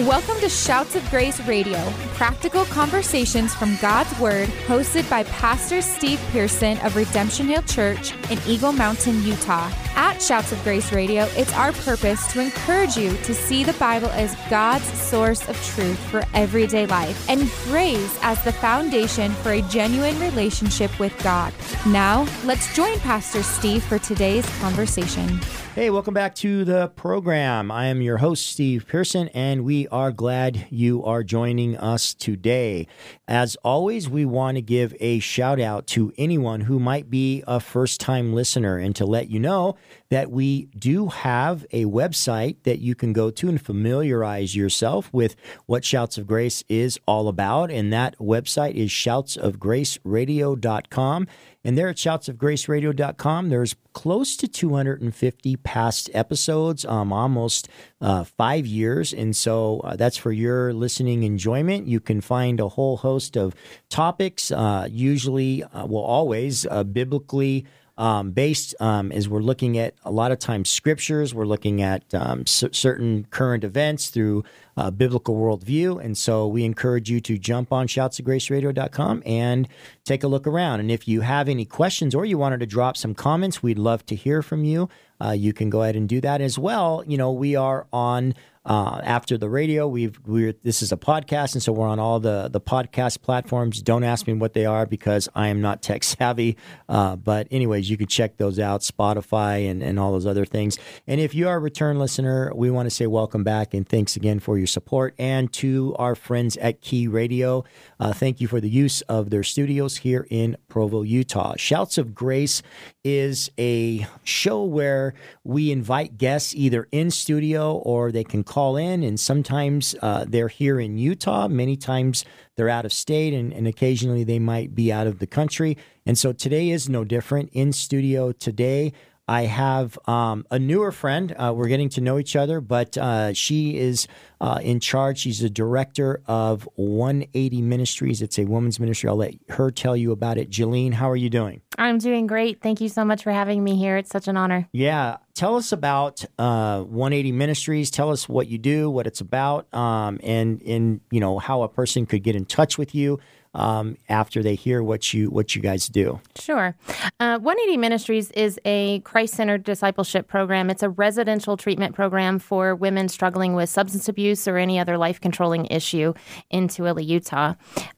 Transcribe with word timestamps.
Welcome 0.00 0.38
to 0.40 0.50
Shouts 0.50 0.94
of 0.94 1.08
Grace 1.08 1.40
Radio, 1.46 1.82
practical 2.16 2.66
conversations 2.66 3.54
from 3.54 3.78
God's 3.80 4.20
Word, 4.20 4.50
hosted 4.66 5.08
by 5.08 5.22
Pastor 5.22 5.80
Steve 5.80 6.20
Pierson 6.32 6.76
of 6.80 6.96
Redemption 6.96 7.46
Hill 7.46 7.62
Church 7.62 8.12
in 8.30 8.38
Eagle 8.46 8.72
Mountain, 8.72 9.22
Utah. 9.22 9.72
At 9.94 10.20
Shouts 10.20 10.52
of 10.52 10.62
Grace 10.64 10.92
Radio, 10.92 11.24
it's 11.34 11.52
our 11.54 11.72
purpose 11.72 12.30
to 12.34 12.42
encourage 12.42 12.98
you 12.98 13.16
to 13.16 13.32
see 13.32 13.64
the 13.64 13.72
Bible 13.74 14.08
as 14.08 14.36
God's 14.50 14.84
source 14.84 15.48
of 15.48 15.56
truth 15.64 15.98
for 16.10 16.22
everyday 16.34 16.84
life 16.84 17.26
and 17.30 17.50
grace 17.64 18.18
as 18.20 18.44
the 18.44 18.52
foundation 18.52 19.32
for 19.36 19.52
a 19.52 19.62
genuine 19.62 20.20
relationship 20.20 20.98
with 20.98 21.18
God. 21.24 21.54
Now, 21.86 22.28
let's 22.44 22.74
join 22.76 22.98
Pastor 22.98 23.42
Steve 23.42 23.82
for 23.82 23.98
today's 23.98 24.46
conversation. 24.58 25.40
Hey, 25.76 25.90
welcome 25.90 26.14
back 26.14 26.34
to 26.36 26.64
the 26.64 26.88
program. 26.88 27.70
I 27.70 27.88
am 27.88 28.00
your 28.00 28.16
host, 28.16 28.46
Steve 28.46 28.86
Pierson, 28.88 29.28
and 29.34 29.62
we 29.62 29.86
are 29.88 30.10
glad 30.10 30.68
you 30.70 31.04
are 31.04 31.22
joining 31.22 31.76
us 31.76 32.14
today. 32.14 32.86
As 33.28 33.58
always, 33.62 34.08
we 34.08 34.24
want 34.24 34.56
to 34.56 34.62
give 34.62 34.96
a 35.00 35.18
shout 35.18 35.60
out 35.60 35.86
to 35.88 36.14
anyone 36.16 36.62
who 36.62 36.80
might 36.80 37.10
be 37.10 37.44
a 37.46 37.60
first 37.60 38.00
time 38.00 38.32
listener 38.32 38.78
and 38.78 38.96
to 38.96 39.04
let 39.04 39.28
you 39.28 39.38
know 39.38 39.76
that 40.08 40.30
we 40.30 40.66
do 40.78 41.08
have 41.08 41.66
a 41.72 41.84
website 41.86 42.62
that 42.62 42.78
you 42.78 42.94
can 42.94 43.12
go 43.12 43.30
to 43.30 43.48
and 43.48 43.60
familiarize 43.60 44.54
yourself 44.54 45.12
with 45.12 45.34
what 45.66 45.84
Shouts 45.84 46.16
of 46.18 46.26
Grace 46.26 46.64
is 46.68 46.98
all 47.06 47.28
about. 47.28 47.70
And 47.70 47.92
that 47.92 48.18
website 48.18 48.74
is 48.74 48.90
shoutsofgraceradio.com. 48.90 51.26
And 51.64 51.76
there 51.76 51.88
at 51.88 51.96
shoutsofgraceradio.com, 51.96 53.48
there's 53.48 53.74
close 53.92 54.36
to 54.36 54.46
250 54.46 55.56
past 55.56 56.08
episodes, 56.14 56.84
um, 56.84 57.12
almost 57.12 57.68
uh, 58.00 58.22
five 58.22 58.66
years. 58.66 59.12
And 59.12 59.34
so 59.34 59.80
uh, 59.80 59.96
that's 59.96 60.16
for 60.16 60.30
your 60.30 60.72
listening 60.72 61.24
enjoyment. 61.24 61.88
You 61.88 61.98
can 61.98 62.20
find 62.20 62.60
a 62.60 62.68
whole 62.68 62.98
host 62.98 63.36
of 63.36 63.56
topics, 63.88 64.52
uh, 64.52 64.86
usually, 64.88 65.64
uh, 65.64 65.86
well, 65.86 66.04
always 66.04 66.64
uh, 66.66 66.84
biblically 66.84 67.66
um, 67.98 68.32
based 68.32 68.74
um, 68.80 69.10
as 69.10 69.28
we're 69.28 69.40
looking 69.40 69.78
at 69.78 69.94
a 70.04 70.10
lot 70.10 70.30
of 70.30 70.38
times 70.38 70.68
scriptures, 70.68 71.34
we're 71.34 71.46
looking 71.46 71.80
at 71.80 72.02
um, 72.14 72.46
c- 72.46 72.68
certain 72.72 73.26
current 73.30 73.64
events 73.64 74.08
through 74.08 74.44
uh, 74.76 74.90
biblical 74.90 75.34
worldview. 75.36 76.02
And 76.04 76.16
so 76.16 76.46
we 76.46 76.64
encourage 76.64 77.10
you 77.10 77.20
to 77.20 77.38
jump 77.38 77.72
on 77.72 77.86
shoutsofgraceradio.com 77.86 79.22
and 79.24 79.68
take 80.04 80.22
a 80.22 80.28
look 80.28 80.46
around. 80.46 80.80
And 80.80 80.90
if 80.90 81.08
you 81.08 81.22
have 81.22 81.48
any 81.48 81.64
questions 81.64 82.14
or 82.14 82.26
you 82.26 82.36
wanted 82.36 82.60
to 82.60 82.66
drop 82.66 82.96
some 82.96 83.14
comments, 83.14 83.62
we'd 83.62 83.78
love 83.78 84.04
to 84.06 84.14
hear 84.14 84.42
from 84.42 84.64
you. 84.64 84.88
Uh, 85.18 85.30
you 85.30 85.54
can 85.54 85.70
go 85.70 85.82
ahead 85.82 85.96
and 85.96 86.08
do 86.08 86.20
that 86.20 86.42
as 86.42 86.58
well. 86.58 87.02
You 87.06 87.16
know, 87.16 87.32
we 87.32 87.56
are 87.56 87.86
on 87.92 88.34
uh, 88.66 89.00
after 89.04 89.38
the 89.38 89.48
radio, 89.48 89.86
we've 89.86 90.18
we're 90.26 90.52
this 90.64 90.82
is 90.82 90.90
a 90.90 90.96
podcast, 90.96 91.54
and 91.54 91.62
so 91.62 91.72
we're 91.72 91.86
on 91.86 92.00
all 92.00 92.18
the 92.18 92.48
the 92.52 92.60
podcast 92.60 93.22
platforms. 93.22 93.80
Don't 93.80 94.02
ask 94.02 94.26
me 94.26 94.32
what 94.32 94.54
they 94.54 94.66
are 94.66 94.86
because 94.86 95.28
I 95.36 95.48
am 95.48 95.60
not 95.60 95.82
tech 95.82 96.02
savvy. 96.02 96.56
Uh, 96.88 97.14
but 97.14 97.46
anyways, 97.52 97.88
you 97.88 97.96
can 97.96 98.08
check 98.08 98.38
those 98.38 98.58
out, 98.58 98.80
Spotify 98.80 99.70
and 99.70 99.84
and 99.84 100.00
all 100.00 100.10
those 100.10 100.26
other 100.26 100.44
things. 100.44 100.78
And 101.06 101.20
if 101.20 101.32
you 101.32 101.46
are 101.46 101.56
a 101.56 101.60
return 101.60 102.00
listener, 102.00 102.52
we 102.56 102.68
want 102.68 102.86
to 102.86 102.90
say 102.90 103.06
welcome 103.06 103.44
back 103.44 103.72
and 103.72 103.88
thanks 103.88 104.16
again 104.16 104.40
for 104.40 104.58
your 104.58 104.66
support. 104.66 105.14
And 105.16 105.52
to 105.54 105.94
our 105.96 106.16
friends 106.16 106.56
at 106.56 106.80
Key 106.80 107.06
Radio, 107.06 107.64
uh, 108.00 108.12
thank 108.12 108.40
you 108.40 108.48
for 108.48 108.60
the 108.60 108.68
use 108.68 109.00
of 109.02 109.30
their 109.30 109.44
studios 109.44 109.98
here 109.98 110.26
in 110.28 110.56
Provo, 110.68 111.02
Utah. 111.02 111.54
Shouts 111.56 111.98
of 111.98 112.16
Grace 112.16 112.62
is 113.04 113.48
a 113.60 114.08
show 114.24 114.64
where 114.64 115.14
we 115.44 115.70
invite 115.70 116.18
guests 116.18 116.52
either 116.56 116.88
in 116.90 117.12
studio 117.12 117.76
or 117.76 118.10
they 118.10 118.24
can 118.24 118.42
call 118.42 118.55
in. 118.56 119.02
And 119.02 119.20
sometimes 119.20 119.94
uh, 120.00 120.24
they're 120.26 120.48
here 120.48 120.80
in 120.80 120.96
Utah. 120.96 121.46
Many 121.48 121.76
times 121.76 122.24
they're 122.56 122.70
out 122.70 122.86
of 122.86 122.92
state, 122.92 123.34
and, 123.34 123.52
and 123.52 123.68
occasionally 123.68 124.24
they 124.24 124.38
might 124.38 124.74
be 124.74 124.90
out 124.90 125.06
of 125.06 125.18
the 125.18 125.26
country. 125.26 125.76
And 126.06 126.16
so 126.16 126.32
today 126.32 126.70
is 126.70 126.88
no 126.88 127.04
different. 127.04 127.50
In 127.52 127.72
studio 127.72 128.32
today, 128.32 128.92
I 129.28 129.42
have 129.42 129.98
um, 130.06 130.46
a 130.50 130.58
newer 130.58 130.92
friend. 130.92 131.34
Uh, 131.36 131.52
we're 131.54 131.66
getting 131.66 131.88
to 131.90 132.00
know 132.00 132.18
each 132.18 132.36
other, 132.36 132.60
but 132.60 132.96
uh, 132.96 133.32
she 133.32 133.76
is 133.76 134.06
uh, 134.40 134.60
in 134.62 134.78
charge. 134.78 135.18
She's 135.18 135.40
the 135.40 135.50
director 135.50 136.22
of 136.26 136.68
180 136.76 137.60
Ministries. 137.62 138.22
It's 138.22 138.38
a 138.38 138.44
women's 138.44 138.78
ministry. 138.78 139.08
I'll 139.08 139.16
let 139.16 139.34
her 139.48 139.72
tell 139.72 139.96
you 139.96 140.12
about 140.12 140.38
it. 140.38 140.48
Jilliene, 140.48 140.94
how 140.94 141.10
are 141.10 141.16
you 141.16 141.28
doing? 141.28 141.60
I'm 141.76 141.98
doing 141.98 142.28
great. 142.28 142.62
Thank 142.62 142.80
you 142.80 142.88
so 142.88 143.04
much 143.04 143.24
for 143.24 143.32
having 143.32 143.64
me 143.64 143.76
here. 143.76 143.96
It's 143.96 144.10
such 144.10 144.28
an 144.28 144.36
honor. 144.36 144.68
Yeah. 144.72 145.16
Tell 145.34 145.56
us 145.56 145.72
about 145.72 146.24
uh, 146.38 146.82
180 146.82 147.32
Ministries. 147.32 147.90
Tell 147.90 148.10
us 148.10 148.28
what 148.28 148.46
you 148.46 148.58
do, 148.58 148.88
what 148.88 149.06
it's 149.06 149.20
about, 149.20 149.72
um, 149.74 150.20
and, 150.22 150.62
and 150.62 151.00
you 151.10 151.20
know 151.20 151.38
how 151.38 151.62
a 151.62 151.68
person 151.68 152.06
could 152.06 152.22
get 152.22 152.36
in 152.36 152.46
touch 152.46 152.78
with 152.78 152.94
you 152.94 153.18
um, 153.56 153.96
after 154.08 154.42
they 154.42 154.54
hear 154.54 154.82
what 154.82 155.12
you 155.12 155.30
what 155.30 155.56
you 155.56 155.62
guys 155.62 155.88
do. 155.88 156.20
Sure. 156.36 156.76
Uh, 157.18 157.38
180 157.38 157.76
Ministries 157.78 158.30
is 158.32 158.60
a 158.64 159.00
Christ 159.00 159.34
centered 159.34 159.64
discipleship 159.64 160.28
program. 160.28 160.70
It's 160.70 160.82
a 160.82 160.90
residential 160.90 161.56
treatment 161.56 161.94
program 161.94 162.38
for 162.38 162.74
women 162.74 163.08
struggling 163.08 163.54
with 163.54 163.68
substance 163.68 164.08
abuse 164.08 164.46
or 164.46 164.58
any 164.58 164.78
other 164.78 164.98
life 164.98 165.20
controlling 165.20 165.66
issue 165.66 166.12
in 166.50 166.68
Tooele, 166.68 167.04
Utah. 167.04 167.54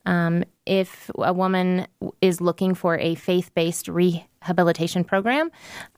Um, 0.07 0.45
if 0.69 1.11
a 1.17 1.33
woman 1.33 1.87
is 2.21 2.41
looking 2.41 2.75
for 2.75 2.99
a 2.99 3.15
faith 3.15 3.51
based 3.55 3.89
rehabilitation 3.89 5.03
program, 5.03 5.51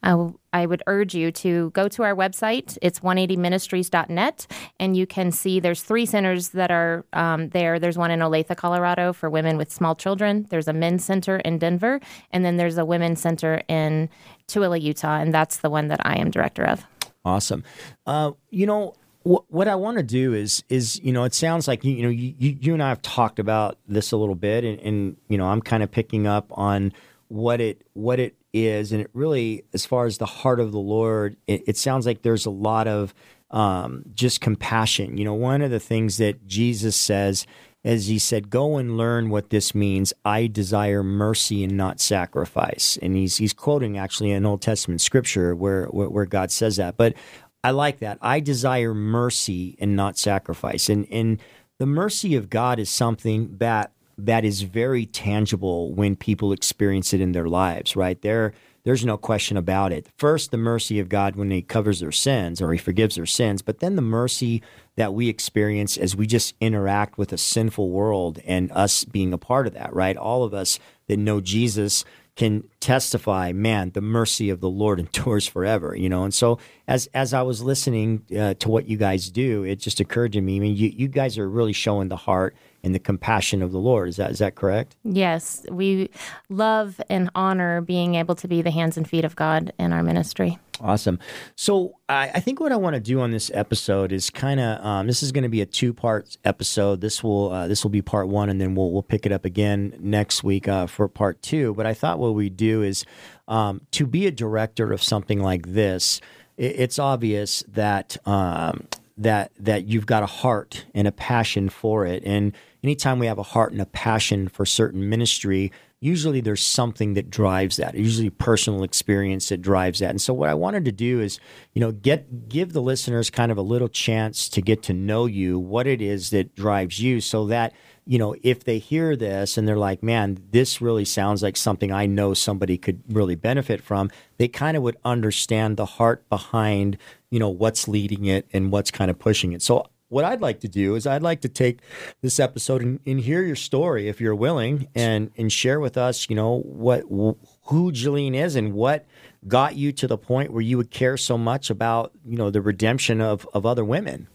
I 0.02 0.66
would 0.66 0.82
urge 0.86 1.14
you 1.14 1.32
to 1.32 1.70
go 1.70 1.88
to 1.88 2.02
our 2.04 2.14
website. 2.14 2.78
It's 2.80 3.00
180ministries.net, 3.00 4.46
and 4.78 4.96
you 4.96 5.06
can 5.06 5.32
see 5.32 5.60
there's 5.60 5.82
three 5.82 6.06
centers 6.06 6.50
that 6.50 6.70
are 6.70 7.04
um, 7.12 7.48
there. 7.50 7.78
There's 7.78 7.98
one 7.98 8.10
in 8.10 8.20
Olathe, 8.20 8.56
Colorado 8.56 9.12
for 9.12 9.28
women 9.28 9.56
with 9.56 9.72
small 9.72 9.94
children, 9.94 10.46
there's 10.50 10.68
a 10.68 10.72
men's 10.72 11.04
center 11.04 11.36
in 11.38 11.58
Denver, 11.58 12.00
and 12.30 12.44
then 12.44 12.56
there's 12.56 12.78
a 12.78 12.84
women's 12.84 13.20
center 13.20 13.62
in 13.68 14.08
Tooele, 14.48 14.80
Utah, 14.80 15.18
and 15.18 15.34
that's 15.34 15.58
the 15.58 15.70
one 15.70 15.88
that 15.88 16.00
I 16.06 16.16
am 16.16 16.30
director 16.30 16.64
of. 16.64 16.86
Awesome. 17.24 17.64
Uh, 18.06 18.32
you 18.48 18.66
know, 18.66 18.94
what 19.22 19.68
I 19.68 19.74
want 19.74 19.98
to 19.98 20.02
do 20.02 20.32
is 20.32 20.64
is 20.68 20.98
you 21.02 21.12
know 21.12 21.24
it 21.24 21.34
sounds 21.34 21.68
like 21.68 21.84
you, 21.84 21.92
you 21.92 22.02
know 22.02 22.08
you, 22.08 22.34
you 22.38 22.72
and 22.72 22.82
I 22.82 22.88
have 22.88 23.02
talked 23.02 23.38
about 23.38 23.78
this 23.86 24.12
a 24.12 24.16
little 24.16 24.34
bit 24.34 24.64
and, 24.64 24.78
and 24.80 25.16
you 25.28 25.36
know 25.36 25.46
I'm 25.46 25.60
kind 25.60 25.82
of 25.82 25.90
picking 25.90 26.26
up 26.26 26.46
on 26.52 26.92
what 27.28 27.60
it 27.60 27.82
what 27.92 28.18
it 28.18 28.34
is. 28.52 28.92
And 28.92 29.00
it 29.02 29.10
really 29.12 29.64
as 29.74 29.84
far 29.84 30.06
as 30.06 30.18
the 30.18 30.26
heart 30.26 30.58
of 30.58 30.72
the 30.72 30.78
Lord 30.78 31.36
it, 31.46 31.62
it 31.66 31.76
sounds 31.76 32.06
like 32.06 32.22
there's 32.22 32.46
a 32.46 32.50
lot 32.50 32.88
of 32.88 33.14
um, 33.50 34.04
just 34.14 34.40
compassion. 34.40 35.18
You 35.18 35.24
know 35.24 35.34
one 35.34 35.60
of 35.60 35.70
the 35.70 35.80
things 35.80 36.16
that 36.16 36.46
Jesus 36.46 36.96
says 36.96 37.46
as 37.84 38.08
he 38.08 38.18
said 38.18 38.50
go 38.50 38.76
and 38.76 38.96
learn 38.96 39.30
what 39.30 39.50
this 39.50 39.74
means. 39.74 40.12
I 40.24 40.46
desire 40.46 41.02
mercy 41.02 41.64
and 41.64 41.76
not 41.76 42.00
sacrifice. 42.00 42.98
And 43.00 43.16
he's 43.16 43.36
he's 43.36 43.52
quoting 43.52 43.96
actually 43.98 44.32
an 44.32 44.46
Old 44.46 44.62
Testament 44.62 45.00
scripture 45.00 45.54
where 45.54 45.86
where, 45.86 46.08
where 46.08 46.26
God 46.26 46.50
says 46.50 46.76
that. 46.76 46.96
But 46.96 47.14
I 47.62 47.70
like 47.70 47.98
that. 47.98 48.18
I 48.20 48.40
desire 48.40 48.94
mercy 48.94 49.76
and 49.80 49.94
not 49.94 50.18
sacrifice. 50.18 50.88
And 50.88 51.06
and 51.10 51.40
the 51.78 51.86
mercy 51.86 52.34
of 52.34 52.50
God 52.50 52.78
is 52.78 52.90
something 52.90 53.56
that 53.58 53.92
that 54.18 54.44
is 54.44 54.62
very 54.62 55.06
tangible 55.06 55.94
when 55.94 56.14
people 56.14 56.52
experience 56.52 57.12
it 57.12 57.20
in 57.20 57.32
their 57.32 57.48
lives, 57.48 57.96
right? 57.96 58.20
There 58.20 58.52
there's 58.84 59.04
no 59.04 59.18
question 59.18 59.58
about 59.58 59.92
it. 59.92 60.08
First, 60.16 60.50
the 60.50 60.56
mercy 60.56 60.98
of 61.00 61.10
God 61.10 61.36
when 61.36 61.50
he 61.50 61.60
covers 61.60 62.00
their 62.00 62.12
sins 62.12 62.62
or 62.62 62.72
he 62.72 62.78
forgives 62.78 63.16
their 63.16 63.26
sins, 63.26 63.60
but 63.60 63.80
then 63.80 63.96
the 63.96 64.02
mercy 64.02 64.62
that 64.96 65.12
we 65.12 65.28
experience 65.28 65.98
as 65.98 66.16
we 66.16 66.26
just 66.26 66.54
interact 66.60 67.18
with 67.18 67.32
a 67.32 67.38
sinful 67.38 67.90
world 67.90 68.38
and 68.46 68.72
us 68.72 69.04
being 69.04 69.34
a 69.34 69.38
part 69.38 69.66
of 69.66 69.74
that, 69.74 69.94
right? 69.94 70.16
All 70.16 70.44
of 70.44 70.54
us 70.54 70.78
that 71.08 71.18
know 71.18 71.40
Jesus 71.42 72.04
can 72.36 72.64
testify, 72.80 73.52
man, 73.52 73.90
the 73.90 74.00
mercy 74.00 74.50
of 74.50 74.60
the 74.60 74.70
Lord 74.70 74.98
endures 75.04 75.46
forever, 75.46 75.94
you 75.94 76.08
know. 76.08 76.24
And 76.24 76.34
so, 76.34 76.58
as 76.86 77.06
as 77.14 77.34
I 77.34 77.42
was 77.42 77.62
listening 77.62 78.24
uh, 78.36 78.54
to 78.54 78.68
what 78.68 78.88
you 78.88 78.96
guys 78.96 79.30
do, 79.30 79.64
it 79.64 79.76
just 79.76 80.00
occurred 80.00 80.32
to 80.32 80.40
me. 80.40 80.56
I 80.56 80.60
mean, 80.60 80.76
you 80.76 80.88
you 80.88 81.08
guys 81.08 81.38
are 81.38 81.48
really 81.48 81.72
showing 81.72 82.08
the 82.08 82.16
heart 82.16 82.56
and 82.82 82.94
the 82.94 82.98
compassion 82.98 83.62
of 83.62 83.72
the 83.72 83.78
Lord. 83.78 84.08
Is 84.08 84.16
that 84.16 84.30
is 84.30 84.38
that 84.38 84.54
correct? 84.54 84.96
Yes, 85.04 85.64
we 85.70 86.10
love 86.48 87.00
and 87.08 87.30
honor 87.34 87.80
being 87.80 88.14
able 88.14 88.34
to 88.36 88.48
be 88.48 88.62
the 88.62 88.70
hands 88.70 88.96
and 88.96 89.08
feet 89.08 89.24
of 89.24 89.36
God 89.36 89.72
in 89.78 89.92
our 89.92 90.02
ministry. 90.02 90.58
Awesome. 90.82 91.18
So 91.56 91.98
I, 92.08 92.30
I, 92.34 92.40
think 92.40 92.58
what 92.58 92.72
I 92.72 92.76
want 92.76 92.94
to 92.94 93.00
do 93.00 93.20
on 93.20 93.32
this 93.32 93.50
episode 93.52 94.12
is 94.12 94.30
kind 94.30 94.58
of 94.58 94.84
um, 94.84 95.06
this 95.06 95.22
is 95.22 95.30
going 95.30 95.42
to 95.42 95.50
be 95.50 95.60
a 95.60 95.66
two 95.66 95.92
part 95.92 96.38
episode. 96.44 97.02
This 97.02 97.22
will 97.22 97.52
uh, 97.52 97.68
this 97.68 97.84
will 97.84 97.90
be 97.90 98.00
part 98.00 98.28
one, 98.28 98.48
and 98.48 98.60
then 98.60 98.74
we'll 98.74 98.90
we'll 98.90 99.02
pick 99.02 99.26
it 99.26 99.32
up 99.32 99.44
again 99.44 99.94
next 100.00 100.42
week 100.42 100.68
uh, 100.68 100.86
for 100.86 101.06
part 101.06 101.42
two. 101.42 101.74
But 101.74 101.86
I 101.86 101.92
thought 101.92 102.18
what 102.18 102.34
we 102.34 102.48
do 102.48 102.82
is 102.82 103.04
um, 103.46 103.82
to 103.90 104.06
be 104.06 104.26
a 104.26 104.30
director 104.30 104.92
of 104.92 105.02
something 105.02 105.42
like 105.42 105.66
this. 105.68 106.20
It, 106.56 106.76
it's 106.78 106.98
obvious 106.98 107.62
that 107.68 108.16
um, 108.26 108.86
that 109.18 109.52
that 109.58 109.84
you've 109.84 110.06
got 110.06 110.22
a 110.22 110.26
heart 110.26 110.86
and 110.94 111.06
a 111.06 111.12
passion 111.12 111.68
for 111.68 112.06
it, 112.06 112.22
and 112.24 112.54
anytime 112.82 113.18
we 113.18 113.26
have 113.26 113.38
a 113.38 113.44
heart 113.44 113.72
and 113.72 113.80
a 113.80 113.86
passion 113.86 114.48
for 114.48 114.64
certain 114.64 115.08
ministry 115.08 115.70
usually 116.00 116.40
there's 116.40 116.64
something 116.64 117.14
that 117.14 117.28
drives 117.28 117.76
that. 117.76 117.94
Usually 117.94 118.30
personal 118.30 118.82
experience 118.82 119.50
that 119.50 119.60
drives 119.60 119.98
that. 119.98 120.10
And 120.10 120.20
so 120.20 120.32
what 120.32 120.48
I 120.48 120.54
wanted 120.54 120.86
to 120.86 120.92
do 120.92 121.20
is, 121.20 121.38
you 121.74 121.80
know, 121.80 121.92
get 121.92 122.48
give 122.48 122.72
the 122.72 122.82
listeners 122.82 123.28
kind 123.30 123.52
of 123.52 123.58
a 123.58 123.62
little 123.62 123.88
chance 123.88 124.48
to 124.50 124.62
get 124.62 124.82
to 124.84 124.94
know 124.94 125.26
you, 125.26 125.58
what 125.58 125.86
it 125.86 126.00
is 126.00 126.30
that 126.30 126.54
drives 126.54 127.00
you 127.00 127.20
so 127.20 127.46
that 127.46 127.74
you 128.06 128.18
know, 128.18 128.34
if 128.42 128.64
they 128.64 128.78
hear 128.78 129.14
this 129.14 129.56
and 129.56 129.68
they're 129.68 129.76
like, 129.76 130.02
man, 130.02 130.42
this 130.50 130.80
really 130.80 131.04
sounds 131.04 131.44
like 131.44 131.56
something 131.56 131.92
I 131.92 132.06
know 132.06 132.34
somebody 132.34 132.76
could 132.76 133.02
really 133.08 133.36
benefit 133.36 133.80
from, 133.80 134.10
they 134.36 134.48
kind 134.48 134.76
of 134.76 134.82
would 134.82 134.96
understand 135.04 135.76
the 135.76 135.86
heart 135.86 136.28
behind, 136.28 136.98
you 137.30 137.38
know, 137.38 137.50
what's 137.50 137.86
leading 137.86 138.24
it 138.24 138.48
and 138.52 138.72
what's 138.72 138.90
kind 138.90 139.12
of 139.12 139.18
pushing 139.20 139.52
it. 139.52 139.62
So 139.62 139.86
what 140.10 140.24
I'd 140.24 140.42
like 140.42 140.60
to 140.60 140.68
do 140.68 140.96
is 140.96 141.06
I'd 141.06 141.22
like 141.22 141.40
to 141.42 141.48
take 141.48 141.80
this 142.20 142.38
episode 142.38 142.82
and, 142.82 143.00
and, 143.06 143.20
hear 143.20 143.42
your 143.42 143.56
story 143.56 144.08
if 144.08 144.20
you're 144.20 144.34
willing 144.34 144.88
and 144.94 145.30
and 145.38 145.50
share 145.50 145.80
with 145.80 145.96
us, 145.96 146.28
you 146.28 146.36
know, 146.36 146.60
what 146.60 147.02
who 147.02 147.92
Jilliene 147.92 148.34
is 148.34 148.56
and 148.56 148.74
what 148.74 149.06
got 149.48 149.76
you 149.76 149.92
to 149.92 150.06
the 150.06 150.18
point 150.18 150.52
where 150.52 150.62
you 150.62 150.76
would 150.76 150.90
care 150.90 151.16
so 151.16 151.38
much 151.38 151.70
about, 151.70 152.12
you 152.26 152.36
know, 152.36 152.50
the 152.50 152.60
redemption 152.60 153.20
of 153.20 153.48
of 153.54 153.64
other 153.64 153.84
women. 153.84 154.28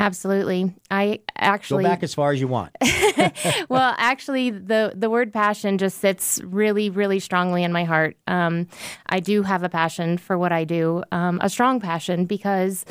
Absolutely. 0.00 0.72
I 0.90 1.20
actually 1.36 1.82
go 1.82 1.90
back 1.90 2.04
as 2.04 2.14
far 2.14 2.30
as 2.32 2.40
you 2.40 2.46
want. 2.46 2.70
well, 3.68 3.94
actually, 3.98 4.50
the 4.50 4.92
the 4.94 5.10
word 5.10 5.32
passion 5.32 5.78
just 5.78 5.98
sits 5.98 6.40
really, 6.44 6.90
really 6.90 7.20
strongly 7.20 7.64
in 7.64 7.72
my 7.72 7.84
heart. 7.84 8.16
Um, 8.26 8.68
I 9.06 9.20
do 9.20 9.42
have 9.42 9.62
a 9.62 9.68
passion 9.68 10.18
for 10.18 10.38
what 10.38 10.52
I 10.52 10.64
do, 10.64 11.02
um, 11.10 11.40
a 11.42 11.50
strong 11.50 11.80
passion 11.80 12.26
because 12.26 12.84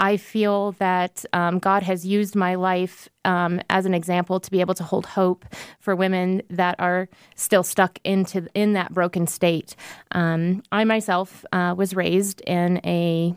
I 0.00 0.16
feel 0.16 0.72
that 0.72 1.26
um, 1.34 1.58
God 1.58 1.82
has 1.82 2.06
used 2.06 2.34
my 2.34 2.54
life 2.54 3.08
um, 3.26 3.60
as 3.68 3.84
an 3.84 3.92
example 3.92 4.40
to 4.40 4.50
be 4.50 4.60
able 4.60 4.72
to 4.74 4.82
hold 4.82 5.04
hope 5.04 5.44
for 5.78 5.94
women 5.94 6.40
that 6.48 6.76
are 6.78 7.08
still 7.36 7.62
stuck 7.62 7.98
into 8.02 8.48
in 8.54 8.72
that 8.72 8.94
broken 8.94 9.26
state. 9.26 9.76
Um, 10.12 10.62
I 10.72 10.84
myself 10.84 11.44
uh, 11.52 11.74
was 11.76 11.94
raised 11.94 12.40
in 12.46 12.80
a 12.84 13.36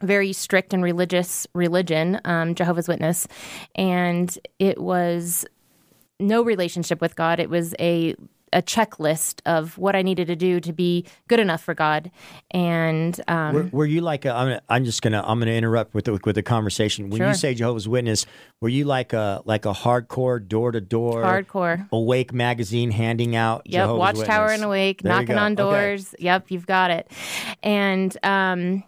very 0.00 0.32
strict 0.32 0.72
and 0.72 0.82
religious 0.82 1.46
religion, 1.54 2.18
um, 2.24 2.54
Jehovah's 2.54 2.88
Witness, 2.88 3.28
and 3.74 4.36
it 4.58 4.80
was 4.80 5.44
no 6.18 6.42
relationship 6.42 7.02
with 7.02 7.14
God. 7.14 7.40
It 7.40 7.50
was 7.50 7.74
a 7.78 8.16
a 8.54 8.62
checklist 8.62 9.40
of 9.44 9.76
what 9.76 9.94
I 9.96 10.02
needed 10.02 10.28
to 10.28 10.36
do 10.36 10.60
to 10.60 10.72
be 10.72 11.04
good 11.28 11.40
enough 11.40 11.62
for 11.62 11.74
God. 11.74 12.10
And 12.52 13.20
um, 13.28 13.54
were, 13.54 13.68
were, 13.72 13.86
you 13.86 14.00
like 14.00 14.24
i 14.24 14.52
am 14.52 14.60
I'm 14.68 14.84
just 14.84 15.02
gonna 15.02 15.22
I'm 15.26 15.40
gonna 15.40 15.50
interrupt 15.50 15.92
with 15.92 16.06
the, 16.06 16.18
with 16.24 16.36
the 16.36 16.42
conversation. 16.42 17.10
When 17.10 17.18
sure. 17.18 17.28
you 17.28 17.34
say 17.34 17.54
Jehovah's 17.54 17.88
Witness, 17.88 18.24
were 18.60 18.68
you 18.68 18.84
like 18.84 19.12
a 19.12 19.42
like 19.44 19.66
a 19.66 19.72
hardcore 19.72 20.46
door 20.46 20.72
to 20.72 20.80
door 20.80 21.22
hardcore 21.22 21.88
Awake 21.92 22.32
magazine 22.32 22.92
handing 22.92 23.36
out? 23.36 23.62
Yep, 23.66 23.82
Jehovah's 23.82 23.98
Watchtower 23.98 24.44
Witness? 24.44 24.60
and 24.60 24.64
Awake, 24.64 25.02
there 25.02 25.12
knocking 25.12 25.36
on 25.36 25.54
doors. 25.56 26.14
Okay. 26.14 26.24
Yep, 26.24 26.50
you've 26.50 26.66
got 26.66 26.90
it. 26.90 27.10
And 27.62 28.16
um, 28.22 28.84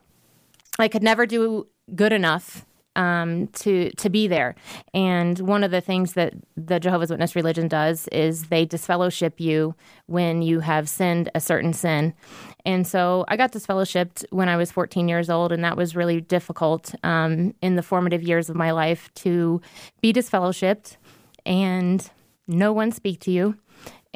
I 0.78 0.88
could 0.88 1.02
never 1.02 1.26
do 1.26 1.66
good 1.94 2.12
enough 2.12 2.64
um, 2.96 3.46
to 3.48 3.90
to 3.90 4.10
be 4.10 4.26
there. 4.26 4.54
And 4.92 5.38
one 5.40 5.62
of 5.62 5.70
the 5.70 5.80
things 5.80 6.14
that 6.14 6.34
the 6.56 6.80
Jehovah's 6.80 7.10
Witness 7.10 7.36
religion 7.36 7.68
does 7.68 8.08
is 8.08 8.44
they 8.44 8.64
disfellowship 8.64 9.40
you 9.40 9.74
when 10.06 10.42
you 10.42 10.60
have 10.60 10.88
sinned 10.88 11.30
a 11.34 11.40
certain 11.40 11.72
sin. 11.72 12.14
And 12.64 12.86
so 12.86 13.24
I 13.28 13.36
got 13.36 13.52
disfellowshipped 13.52 14.24
when 14.30 14.48
I 14.48 14.56
was 14.56 14.72
14 14.72 15.08
years 15.08 15.30
old, 15.30 15.52
and 15.52 15.62
that 15.62 15.76
was 15.76 15.94
really 15.94 16.20
difficult 16.20 16.94
um, 17.04 17.54
in 17.62 17.76
the 17.76 17.82
formative 17.82 18.22
years 18.22 18.50
of 18.50 18.56
my 18.56 18.72
life 18.72 19.12
to 19.16 19.60
be 20.00 20.12
disfellowshipped 20.12 20.96
and 21.44 22.10
no 22.48 22.72
one 22.72 22.92
speak 22.92 23.20
to 23.20 23.30
you 23.30 23.56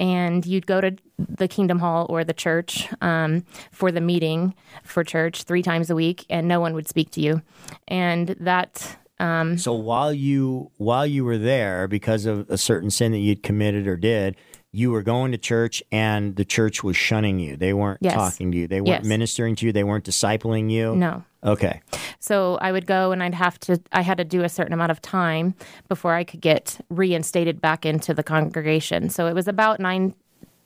and 0.00 0.44
you'd 0.46 0.66
go 0.66 0.80
to 0.80 0.96
the 1.18 1.46
Kingdom 1.46 1.78
Hall 1.78 2.06
or 2.08 2.24
the 2.24 2.32
church 2.32 2.88
um, 3.02 3.44
for 3.70 3.92
the 3.92 4.00
meeting 4.00 4.54
for 4.82 5.04
church 5.04 5.44
three 5.44 5.62
times 5.62 5.90
a 5.90 5.94
week, 5.94 6.24
and 6.30 6.48
no 6.48 6.58
one 6.58 6.74
would 6.74 6.88
speak 6.88 7.10
to 7.12 7.20
you, 7.20 7.42
and 7.86 8.28
that. 8.40 8.96
Um, 9.20 9.58
so 9.58 9.74
while 9.74 10.14
you 10.14 10.70
while 10.78 11.06
you 11.06 11.24
were 11.24 11.36
there, 11.36 11.86
because 11.86 12.24
of 12.24 12.48
a 12.48 12.56
certain 12.56 12.90
sin 12.90 13.12
that 13.12 13.18
you'd 13.18 13.42
committed 13.42 13.86
or 13.86 13.98
did, 13.98 14.34
you 14.72 14.90
were 14.92 15.02
going 15.02 15.32
to 15.32 15.38
church 15.38 15.82
and 15.90 16.36
the 16.36 16.44
church 16.44 16.84
was 16.84 16.96
shunning 16.96 17.38
you. 17.38 17.56
They 17.56 17.72
weren't 17.72 17.98
yes. 18.00 18.14
talking 18.14 18.52
to 18.52 18.58
you. 18.58 18.68
They 18.68 18.80
weren't 18.80 19.02
yes. 19.02 19.04
ministering 19.04 19.56
to 19.56 19.66
you. 19.66 19.72
They 19.72 19.84
weren't 19.84 20.04
discipling 20.04 20.70
you. 20.70 20.94
No. 20.94 21.24
Okay. 21.42 21.80
So 22.20 22.56
I 22.60 22.70
would 22.70 22.86
go 22.86 23.12
and 23.12 23.22
I'd 23.22 23.34
have 23.34 23.58
to, 23.60 23.80
I 23.92 24.02
had 24.02 24.18
to 24.18 24.24
do 24.24 24.44
a 24.44 24.48
certain 24.48 24.72
amount 24.72 24.92
of 24.92 25.02
time 25.02 25.54
before 25.88 26.14
I 26.14 26.22
could 26.22 26.40
get 26.40 26.78
reinstated 26.88 27.60
back 27.60 27.84
into 27.84 28.14
the 28.14 28.22
congregation. 28.22 29.10
So 29.10 29.26
it 29.26 29.34
was 29.34 29.48
about 29.48 29.80
nine 29.80 30.14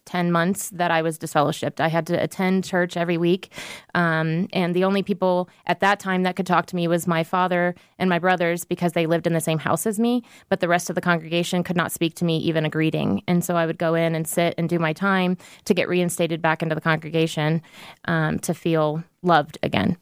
10 0.06 0.30
months 0.30 0.70
that 0.70 0.90
I 0.90 1.02
was 1.02 1.18
disfellowshipped. 1.18 1.80
I 1.80 1.88
had 1.88 2.06
to 2.08 2.22
attend 2.22 2.64
church 2.64 2.96
every 2.96 3.16
week. 3.16 3.50
Um, 3.94 4.48
and 4.52 4.74
the 4.74 4.84
only 4.84 5.02
people 5.02 5.48
at 5.66 5.80
that 5.80 6.00
time 6.00 6.22
that 6.24 6.36
could 6.36 6.46
talk 6.46 6.66
to 6.66 6.76
me 6.76 6.88
was 6.88 7.06
my 7.06 7.24
father 7.24 7.74
and 7.98 8.10
my 8.10 8.18
brothers 8.18 8.64
because 8.64 8.92
they 8.92 9.06
lived 9.06 9.26
in 9.26 9.32
the 9.32 9.40
same 9.40 9.58
house 9.58 9.86
as 9.86 9.98
me. 9.98 10.22
But 10.48 10.60
the 10.60 10.68
rest 10.68 10.90
of 10.90 10.94
the 10.94 11.00
congregation 11.00 11.62
could 11.62 11.76
not 11.76 11.92
speak 11.92 12.14
to 12.16 12.24
me 12.24 12.38
even 12.38 12.64
a 12.64 12.70
greeting. 12.70 13.22
And 13.26 13.44
so 13.44 13.56
I 13.56 13.66
would 13.66 13.78
go 13.78 13.94
in 13.94 14.14
and 14.14 14.26
sit 14.26 14.54
and 14.58 14.68
do 14.68 14.78
my 14.78 14.92
time 14.92 15.36
to 15.64 15.74
get 15.74 15.88
reinstated 15.88 16.42
back 16.42 16.62
into 16.62 16.74
the 16.74 16.80
congregation 16.80 17.62
um, 18.06 18.38
to 18.40 18.54
feel 18.54 19.02
loved 19.22 19.58
again. 19.62 19.96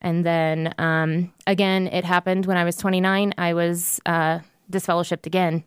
And 0.00 0.24
then 0.26 0.74
um, 0.78 1.32
again, 1.46 1.86
it 1.88 2.04
happened 2.04 2.46
when 2.46 2.56
I 2.56 2.64
was 2.64 2.76
29. 2.76 3.34
I 3.38 3.54
was 3.54 4.00
uh, 4.04 4.40
disfellowshipped 4.70 5.26
again. 5.26 5.64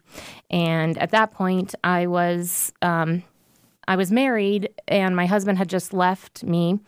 And 0.50 0.98
at 0.98 1.12
that 1.12 1.32
point, 1.32 1.74
I 1.84 2.08
was. 2.08 2.72
Um, 2.82 3.24
I 3.88 3.96
was 3.96 4.12
married 4.12 4.70
and 4.88 5.16
my 5.16 5.26
husband 5.26 5.58
had 5.58 5.70
just 5.70 5.94
left 5.94 6.44
me. 6.44 6.80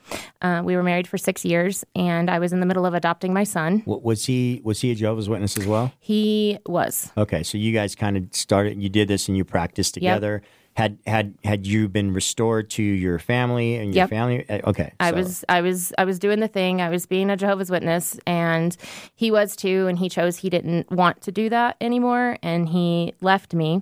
Uh, 0.41 0.61
we 0.63 0.75
were 0.75 0.83
married 0.83 1.07
for 1.07 1.17
six 1.17 1.45
years, 1.45 1.85
and 1.95 2.29
I 2.29 2.39
was 2.39 2.53
in 2.53 2.59
the 2.59 2.65
middle 2.65 2.85
of 2.85 2.93
adopting 2.93 3.33
my 3.33 3.43
son. 3.43 3.83
Was 3.85 4.25
he 4.25 4.61
was 4.63 4.81
he 4.81 4.91
a 4.91 4.95
Jehovah's 4.95 5.29
Witness 5.29 5.57
as 5.57 5.65
well? 5.65 5.91
He 5.99 6.59
was. 6.65 7.11
Okay, 7.17 7.43
so 7.43 7.57
you 7.57 7.73
guys 7.73 7.95
kind 7.95 8.17
of 8.17 8.23
started. 8.31 8.81
You 8.81 8.89
did 8.89 9.07
this 9.07 9.27
and 9.27 9.37
you 9.37 9.45
practiced 9.45 9.93
together. 9.93 10.41
Yep. 10.43 10.51
Had 10.75 10.97
had 11.07 11.33
had 11.43 11.67
you 11.67 11.89
been 11.89 12.13
restored 12.13 12.69
to 12.71 12.83
your 12.83 13.19
family 13.19 13.75
and 13.75 13.93
your 13.93 14.03
yep. 14.03 14.09
family? 14.09 14.49
Uh, 14.49 14.69
okay, 14.69 14.93
I 14.99 15.11
was 15.11 15.43
I 15.49 15.61
was 15.61 15.91
I 15.97 16.05
was 16.05 16.19
doing 16.19 16.39
the 16.39 16.47
thing. 16.47 16.81
I 16.81 16.89
was 16.89 17.05
being 17.05 17.29
a 17.29 17.35
Jehovah's 17.35 17.69
Witness, 17.69 18.17
and 18.25 18.77
he 19.15 19.29
was 19.29 19.55
too. 19.55 19.87
And 19.87 19.97
he 19.97 20.07
chose 20.07 20.37
he 20.37 20.49
didn't 20.49 20.89
want 20.89 21.21
to 21.21 21.31
do 21.31 21.49
that 21.49 21.75
anymore, 21.81 22.37
and 22.41 22.69
he 22.69 23.13
left 23.19 23.53
me. 23.53 23.81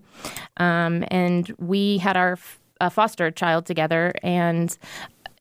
Um, 0.58 1.04
and 1.10 1.54
we 1.60 2.00
had 2.00 2.18
our 2.18 2.38
a 2.82 2.90
foster 2.90 3.32
child 3.32 3.66
together 3.66 4.14
and 4.24 4.78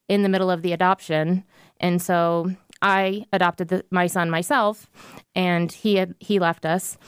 in 0.08 0.22
the 0.22 0.28
middle 0.28 0.50
of 0.50 0.62
the 0.62 0.72
adoption. 0.72 1.44
And 1.80 2.00
so 2.00 2.50
I 2.82 3.26
adopted 3.32 3.68
the, 3.68 3.84
my 3.90 4.06
son 4.06 4.30
myself, 4.30 4.90
and 5.34 5.72
he 5.72 5.96
had, 5.96 6.14
he 6.20 6.38
left 6.38 6.64
us, 6.64 6.98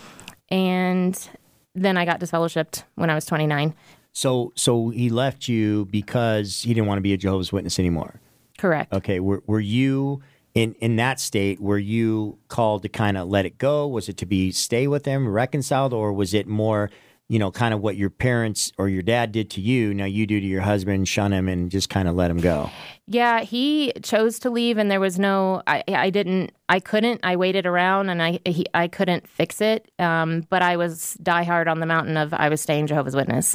and 0.50 1.28
then 1.74 1.96
I 1.96 2.04
got 2.04 2.20
disfellowshipped 2.20 2.84
when 2.94 3.10
I 3.10 3.14
was 3.14 3.24
29. 3.24 3.74
So 4.12 4.52
so 4.56 4.88
he 4.88 5.10
left 5.10 5.46
you 5.46 5.86
because 5.86 6.62
he 6.62 6.74
didn't 6.74 6.88
want 6.88 6.98
to 6.98 7.02
be 7.02 7.12
a 7.12 7.16
Jehovah's 7.16 7.52
Witness 7.52 7.78
anymore. 7.78 8.20
Correct. 8.58 8.92
Okay. 8.92 9.20
Were 9.20 9.42
were 9.46 9.60
you 9.60 10.22
in 10.54 10.74
in 10.80 10.96
that 10.96 11.20
state? 11.20 11.60
Were 11.60 11.78
you 11.78 12.38
called 12.48 12.82
to 12.82 12.88
kind 12.88 13.16
of 13.16 13.28
let 13.28 13.46
it 13.46 13.58
go? 13.58 13.86
Was 13.86 14.08
it 14.08 14.16
to 14.16 14.26
be 14.26 14.50
stay 14.50 14.88
with 14.88 15.04
him, 15.04 15.28
reconciled, 15.28 15.92
or 15.92 16.12
was 16.12 16.34
it 16.34 16.48
more? 16.48 16.90
You 17.28 17.38
know, 17.38 17.50
kind 17.50 17.74
of 17.74 17.80
what 17.80 17.96
your 17.96 18.08
parents 18.08 18.72
or 18.78 18.88
your 18.88 19.02
dad 19.02 19.32
did 19.32 19.50
to 19.50 19.60
you, 19.60 19.92
now 19.92 20.06
you 20.06 20.26
do 20.26 20.40
to 20.40 20.46
your 20.46 20.62
husband, 20.62 21.06
shun 21.06 21.32
him 21.32 21.46
and 21.46 21.70
just 21.70 21.90
kind 21.90 22.08
of 22.08 22.14
let 22.14 22.30
him 22.30 22.38
go. 22.38 22.70
Yeah, 23.06 23.40
he 23.40 23.92
chose 24.02 24.38
to 24.40 24.50
leave, 24.50 24.78
and 24.78 24.90
there 24.90 25.00
was 25.00 25.18
no, 25.18 25.62
I, 25.66 25.82
I 25.88 26.08
didn't, 26.08 26.52
I 26.70 26.80
couldn't. 26.80 27.20
I 27.22 27.36
waited 27.36 27.66
around, 27.66 28.08
and 28.08 28.22
I, 28.22 28.38
he, 28.46 28.64
I 28.72 28.88
couldn't 28.88 29.28
fix 29.28 29.60
it. 29.60 29.90
Um, 29.98 30.46
but 30.48 30.62
I 30.62 30.76
was 30.76 31.18
diehard 31.22 31.68
on 31.68 31.80
the 31.80 31.86
mountain 31.86 32.16
of 32.16 32.32
I 32.32 32.48
was 32.48 32.62
staying 32.62 32.86
Jehovah's 32.86 33.16
Witness, 33.16 33.54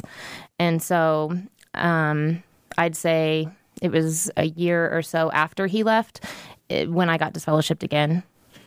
and 0.58 0.80
so 0.80 1.36
um, 1.74 2.42
I'd 2.78 2.96
say 2.96 3.48
it 3.82 3.90
was 3.90 4.30
a 4.36 4.44
year 4.44 4.96
or 4.96 5.02
so 5.02 5.32
after 5.32 5.66
he 5.66 5.82
left 5.82 6.24
it, 6.68 6.90
when 6.90 7.10
I 7.10 7.18
got 7.18 7.34
disfellowshipped 7.34 7.82
again. 7.82 8.22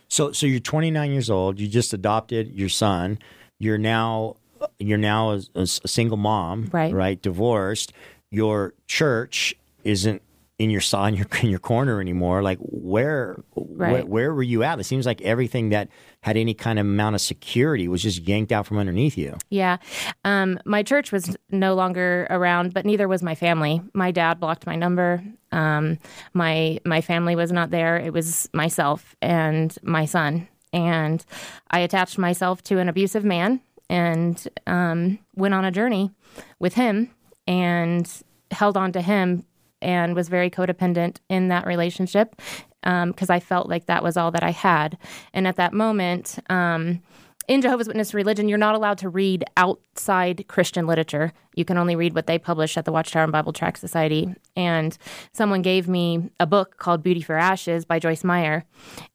So, 0.08 0.32
so 0.32 0.46
you're 0.46 0.60
29 0.60 1.10
years 1.10 1.30
old. 1.30 1.60
You 1.60 1.68
just 1.68 1.92
adopted 1.92 2.54
your 2.54 2.68
son. 2.68 3.18
You're 3.58 3.78
now 3.78 4.36
you're 4.78 4.98
now 4.98 5.32
a, 5.32 5.40
a 5.54 5.66
single 5.66 6.16
mom, 6.16 6.68
right? 6.72 6.92
Right, 6.92 7.20
divorced. 7.20 7.92
Your 8.30 8.74
church 8.86 9.54
isn't 9.84 10.22
in 10.58 10.70
your 10.70 10.80
saw 10.80 11.04
in 11.06 11.14
your 11.14 11.26
in 11.42 11.50
your 11.50 11.58
corner 11.58 12.00
anymore. 12.00 12.42
Like 12.42 12.58
where, 12.60 13.42
right. 13.54 13.92
where 13.92 14.06
where 14.06 14.34
were 14.34 14.42
you 14.42 14.62
at? 14.62 14.78
It 14.80 14.84
seems 14.84 15.06
like 15.06 15.20
everything 15.22 15.70
that 15.70 15.88
had 16.20 16.36
any 16.36 16.54
kind 16.54 16.78
of 16.78 16.86
amount 16.86 17.14
of 17.14 17.20
security 17.20 17.88
was 17.88 18.02
just 18.02 18.26
yanked 18.26 18.52
out 18.52 18.66
from 18.66 18.78
underneath 18.78 19.16
you. 19.16 19.36
Yeah, 19.50 19.78
um, 20.24 20.58
my 20.64 20.82
church 20.82 21.12
was 21.12 21.36
no 21.50 21.74
longer 21.74 22.26
around, 22.30 22.74
but 22.74 22.84
neither 22.84 23.08
was 23.08 23.22
my 23.22 23.34
family. 23.34 23.80
My 23.94 24.10
dad 24.10 24.40
blocked 24.40 24.66
my 24.66 24.76
number. 24.76 25.22
Um, 25.52 25.98
my 26.34 26.80
my 26.84 27.00
family 27.00 27.36
was 27.36 27.52
not 27.52 27.70
there. 27.70 27.96
It 27.96 28.12
was 28.12 28.48
myself 28.52 29.16
and 29.22 29.76
my 29.82 30.04
son, 30.04 30.48
and 30.72 31.24
I 31.70 31.80
attached 31.80 32.18
myself 32.18 32.62
to 32.64 32.78
an 32.78 32.88
abusive 32.88 33.24
man 33.24 33.60
and 33.88 34.46
um, 34.66 35.18
went 35.34 35.54
on 35.54 35.64
a 35.64 35.70
journey 35.70 36.10
with 36.58 36.74
him. 36.74 37.10
and 37.46 38.22
held 38.50 38.76
on 38.76 38.92
to 38.92 39.00
him 39.00 39.44
and 39.80 40.14
was 40.14 40.28
very 40.28 40.50
codependent 40.50 41.18
in 41.28 41.48
that 41.48 41.66
relationship 41.66 42.36
because 42.82 43.30
um, 43.30 43.34
I 43.34 43.40
felt 43.40 43.68
like 43.68 43.86
that 43.86 44.02
was 44.02 44.16
all 44.16 44.30
that 44.30 44.42
I 44.42 44.50
had. 44.50 44.98
And 45.32 45.46
at 45.46 45.56
that 45.56 45.72
moment, 45.72 46.38
um, 46.48 47.00
in 47.46 47.62
Jehovah's 47.62 47.88
Witness 47.88 48.12
religion, 48.12 48.48
you're 48.48 48.58
not 48.58 48.74
allowed 48.74 48.98
to 48.98 49.08
read 49.08 49.44
outside 49.56 50.46
Christian 50.48 50.86
literature. 50.86 51.32
You 51.54 51.64
can 51.64 51.78
only 51.78 51.96
read 51.96 52.14
what 52.14 52.26
they 52.26 52.38
publish 52.38 52.76
at 52.76 52.84
the 52.84 52.92
Watchtower 52.92 53.22
and 53.22 53.32
Bible 53.32 53.52
Tract 53.52 53.78
Society. 53.78 54.34
And 54.54 54.96
someone 55.32 55.62
gave 55.62 55.88
me 55.88 56.30
a 56.38 56.46
book 56.46 56.76
called 56.76 57.02
Beauty 57.02 57.22
for 57.22 57.36
Ashes 57.36 57.84
by 57.84 57.98
Joyce 57.98 58.24
Meyer, 58.24 58.64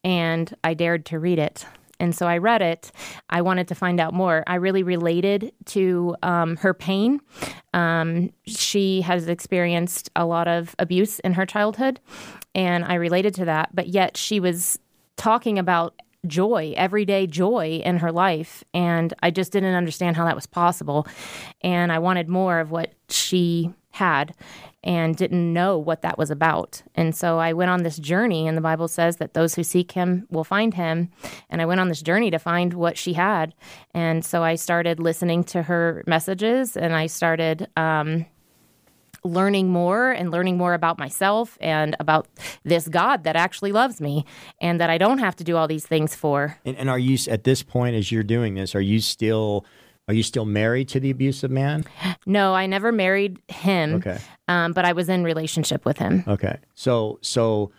and 0.04 0.54
I 0.64 0.74
dared 0.74 1.06
to 1.08 1.20
read 1.20 1.38
it. 1.38 1.66
And 2.04 2.14
so 2.14 2.28
I 2.28 2.38
read 2.38 2.62
it. 2.62 2.92
I 3.30 3.42
wanted 3.42 3.70
to 3.70 3.76
find 3.76 3.98
out 4.02 4.14
more. 4.14 4.44
I 4.46 4.56
really 4.56 4.84
related 4.84 5.54
to 5.68 6.18
um, 6.22 6.58
her 6.58 6.74
pain. 6.74 7.22
Um, 7.74 8.32
she 8.46 9.00
has 9.02 9.30
experienced 9.30 10.10
a 10.14 10.26
lot 10.26 10.50
of 10.50 10.76
abuse 10.80 11.20
in 11.20 11.32
her 11.34 11.46
childhood, 11.46 12.02
and 12.54 12.84
I 12.84 12.96
related 12.96 13.34
to 13.36 13.46
that. 13.46 13.74
But 13.74 13.88
yet 13.88 14.18
she 14.18 14.42
was 14.42 14.80
talking 15.16 15.58
about 15.58 15.94
joy, 16.26 16.74
everyday 16.78 17.28
joy 17.28 17.82
in 17.84 17.98
her 17.98 18.12
life. 18.12 18.64
And 18.74 19.14
I 19.22 19.32
just 19.32 19.52
didn't 19.52 19.76
understand 19.76 20.16
how 20.16 20.26
that 20.26 20.36
was 20.36 20.46
possible. 20.46 21.08
And 21.62 21.92
I 21.92 22.00
wanted 22.00 22.30
more 22.30 22.60
of 22.60 22.72
what 22.72 22.94
she 23.10 23.74
had 23.92 24.34
and 24.84 25.16
didn't 25.16 25.54
know 25.54 25.78
what 25.78 26.02
that 26.02 26.18
was 26.18 26.30
about. 26.30 26.82
And 26.96 27.16
so 27.16 27.40
I 27.40 27.54
went 27.54 27.72
on 27.72 27.84
this 27.84 27.98
journey, 27.98 28.48
and 28.48 28.58
the 28.58 28.62
Bible 28.62 28.88
says 28.88 29.18
that 29.18 29.34
those 29.34 29.56
who 29.56 29.64
seek 29.64 29.94
him 29.94 30.28
will 30.30 30.44
find 30.44 30.74
him. 30.74 31.10
And 31.50 31.62
I 31.62 31.66
went 31.66 31.80
on 31.80 31.88
this 31.88 32.02
journey 32.02 32.30
to 32.32 32.40
find 32.40 32.74
what 32.74 32.98
she 32.98 33.14
had. 33.14 33.54
And 33.94 34.26
so 34.26 34.44
I 34.44 34.56
started 34.56 35.00
listening 35.00 35.44
to 35.46 35.64
her 35.64 36.04
messages 36.06 36.76
and 36.76 36.94
I 36.94 37.08
started, 37.08 37.70
um, 37.78 38.26
learning 39.24 39.70
more 39.70 40.12
and 40.12 40.32
learning 40.32 40.58
more 40.58 40.74
about 40.74 40.98
myself 41.00 41.58
and 41.62 41.96
about 42.00 42.28
this 42.64 42.88
God 42.88 43.24
that 43.24 43.36
actually 43.36 43.72
loves 43.72 44.02
me 44.02 44.26
and 44.60 44.80
that 44.82 44.90
I 44.90 44.98
don't 44.98 45.20
have 45.20 45.36
to 45.38 45.44
do 45.44 45.56
all 45.58 45.68
these 45.68 45.86
things 45.86 46.16
for. 46.16 46.58
And, 46.66 46.76
and 46.78 46.90
are 46.90 47.00
you 47.00 47.18
at 47.30 47.44
this 47.44 47.64
point 47.64 47.96
as 47.96 48.12
you're 48.12 48.24
doing 48.24 48.56
this? 48.56 48.76
Are 48.76 48.82
you 48.82 49.00
still 49.00 49.66
are 50.08 50.14
you 50.14 50.24
still 50.24 50.46
married 50.46 50.90
to 50.90 51.00
the 51.00 51.10
abusive 51.10 51.52
man? 51.52 51.86
No, 52.26 52.54
I 52.54 52.66
never 52.66 52.92
married 52.92 53.42
him. 53.48 53.96
Okay, 53.96 54.20
um, 54.48 54.74
but 54.74 54.86
I 54.86 54.94
was 54.94 55.10
in 55.10 55.24
relationship 55.24 55.86
with 55.86 55.98
him. 55.98 56.24
Okay, 56.28 56.58
so 56.76 57.20
so 57.22 57.72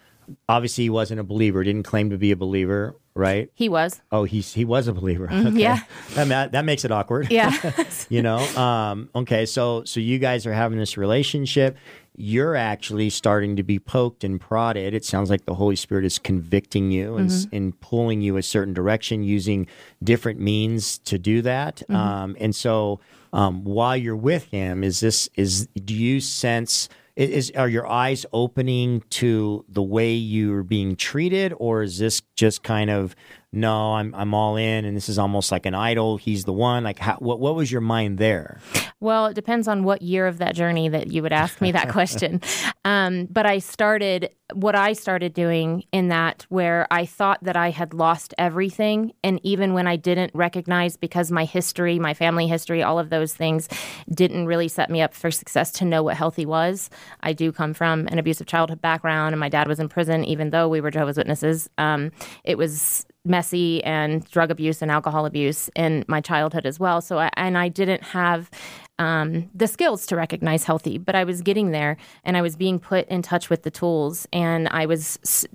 obviously 0.49 0.85
he 0.85 0.91
wasn't 0.91 1.21
a 1.21 1.25
believer. 1.25 1.65
Didn't 1.65 1.85
claim 1.85 2.11
to 2.11 2.19
be 2.19 2.31
a 2.31 2.37
believer 2.37 2.97
right? 3.15 3.51
He 3.55 3.69
was. 3.69 4.01
Oh, 4.11 4.25
he's 4.25 4.55
he 4.55 4.65
was 4.65 4.89
a 4.89 4.93
believer. 4.93 5.29
Mm, 5.29 5.49
okay. 5.49 5.61
Yeah, 5.61 5.81
that 6.15 6.53
that 6.53 6.65
makes 6.65 6.85
it 6.85 6.91
awkward. 6.91 7.31
Yeah, 7.31 7.53
you 8.09 8.23
know. 8.23 8.39
Um, 8.57 9.09
okay, 9.15 9.47
so 9.47 9.85
so 9.85 10.01
you 10.01 10.19
guys 10.19 10.47
are 10.47 10.53
having 10.53 10.79
this 10.79 10.97
relationship. 10.97 11.77
You're 12.17 12.55
actually 12.55 13.11
starting 13.11 13.57
to 13.57 13.65
be 13.65 13.81
poked 13.81 14.23
and 14.23 14.41
prodded. 14.41 14.95
It 14.95 15.05
sounds 15.05 15.31
like 15.31 15.47
the 15.47 15.55
Holy 15.55 15.75
Spirit 15.75 16.05
is 16.05 16.21
convicting 16.21 16.93
you 16.93 17.17
and, 17.17 17.29
mm-hmm. 17.29 17.57
and 17.57 17.81
pulling 17.81 18.21
you 18.21 18.37
a 18.37 18.43
certain 18.43 18.73
direction, 18.73 19.25
using 19.25 19.67
different 20.01 20.39
means 20.39 20.99
to 20.99 21.19
do 21.19 21.43
that. 21.43 21.83
Mm-hmm. 21.89 21.97
Um, 21.97 22.37
and 22.39 22.55
so, 22.55 23.01
um, 23.33 23.65
while 23.65 23.97
you're 23.97 24.15
with 24.15 24.45
Him, 24.47 24.85
is 24.85 25.01
this 25.01 25.29
is 25.35 25.67
do 25.69 25.95
you 25.95 26.21
sense? 26.21 26.89
Is 27.17 27.53
are 27.57 27.69
your 27.69 27.87
eyes 27.87 28.27
opening 28.33 29.03
to 29.09 29.65
the 29.69 29.83
way 29.83 30.13
you're 30.13 30.63
being 30.63 30.97
treated 30.97 31.55
or 31.59 31.83
is 31.83 31.99
this 31.99 32.23
just 32.35 32.63
kind 32.63 32.91
of 32.91 33.15
no 33.55 33.95
i'm 33.95 34.15
i'm 34.15 34.35
all 34.35 34.57
in 34.57 34.85
and 34.85 34.97
this 34.97 35.09
is 35.09 35.19
almost 35.19 35.53
like 35.53 35.67
an 35.67 35.75
idol. 35.75 36.17
He's 36.17 36.45
the 36.45 36.53
one. 36.53 36.85
Like 36.85 36.99
how, 36.99 37.17
what 37.17 37.41
what 37.41 37.55
was 37.55 37.71
your 37.71 37.81
mind 37.81 38.19
there? 38.19 38.61
Well 39.01 39.27
it 39.27 39.35
depends 39.35 39.69
on 39.69 39.85
what 39.85 40.03
year 40.03 40.27
of 40.27 40.39
that 40.39 40.55
journey 40.55 40.89
that 40.89 41.09
you 41.09 41.23
would 41.23 41.33
ask 41.33 41.61
me 41.61 41.73
that 41.73 41.89
question. 41.97 42.41
Um, 42.85 43.27
but 43.31 43.47
i 43.47 43.59
started 43.59 44.31
what 44.53 44.75
i 44.75 44.93
started 44.93 45.33
doing 45.33 45.85
in 45.91 46.09
that 46.09 46.47
where 46.49 46.87
i 46.91 47.07
thought 47.07 47.43
that 47.43 47.57
i 47.57 47.71
had 47.71 47.95
lost 47.95 48.35
everything 48.37 49.13
and 49.23 49.41
even 49.43 49.73
when 49.73 49.87
i 49.87 49.97
didn't 49.97 50.31
recognize 50.35 50.97
because 50.97 51.33
my 51.33 51.45
history 51.45 51.99
my 51.99 52.13
family 52.13 52.47
history 52.47 52.83
all 52.83 52.99
of 52.99 53.09
those 53.11 53.33
things 53.33 53.69
didn't 54.13 54.47
really 54.47 54.69
set 54.69 54.91
me 54.91 55.01
up 55.01 55.15
for 55.15 55.31
success 55.31 55.73
to 55.73 55.85
know 55.85 56.03
what 56.03 56.17
healthy 56.17 56.47
was. 56.47 56.91
I 57.21 57.33
do 57.33 57.53
come 57.53 57.75
from 57.75 58.07
an 58.09 58.19
abusive 58.19 58.47
childhood 58.47 58.81
background 58.81 59.33
and 59.33 59.41
my 59.41 59.49
dad 59.49 59.69
was 59.69 59.81
in 59.81 59.89
prison 59.89 60.25
even 60.25 60.51
though 60.51 60.69
we 60.69 60.81
were 60.81 60.91
jehovah's 60.91 61.17
witnesses. 61.17 61.69
Um, 61.79 62.13
it 62.45 62.59
was 62.59 63.07
messy 63.25 63.83
and 63.85 64.29
drug 64.31 64.51
abuse 64.51 64.83
and 64.83 64.91
alcohol 64.91 65.27
abuse 65.27 65.71
in 65.75 66.05
my 66.09 66.21
childhood 66.21 66.67
as 66.67 66.79
well. 66.79 67.01
So, 67.01 67.19
I, 67.19 67.31
and 67.37 67.57
I 67.57 67.69
didn't 67.69 68.03
have 68.03 68.51
um, 68.99 69.51
the 69.55 69.67
skills 69.67 70.07
to 70.07 70.17
recognize 70.17 70.65
healthy, 70.65 70.99
but 70.99 71.15
I 71.15 71.25
was 71.25 71.41
getting 71.41 71.71
there 71.71 71.97
and 72.25 72.37
I 72.37 72.43
was 72.43 72.57
being 72.57 72.79
put 72.79 73.09
in 73.09 73.23
touch 73.23 73.51
with 73.51 73.63
the 73.63 73.71
tools. 73.71 74.29
And 74.33 74.69
I 74.69 74.87
was, 74.87 75.47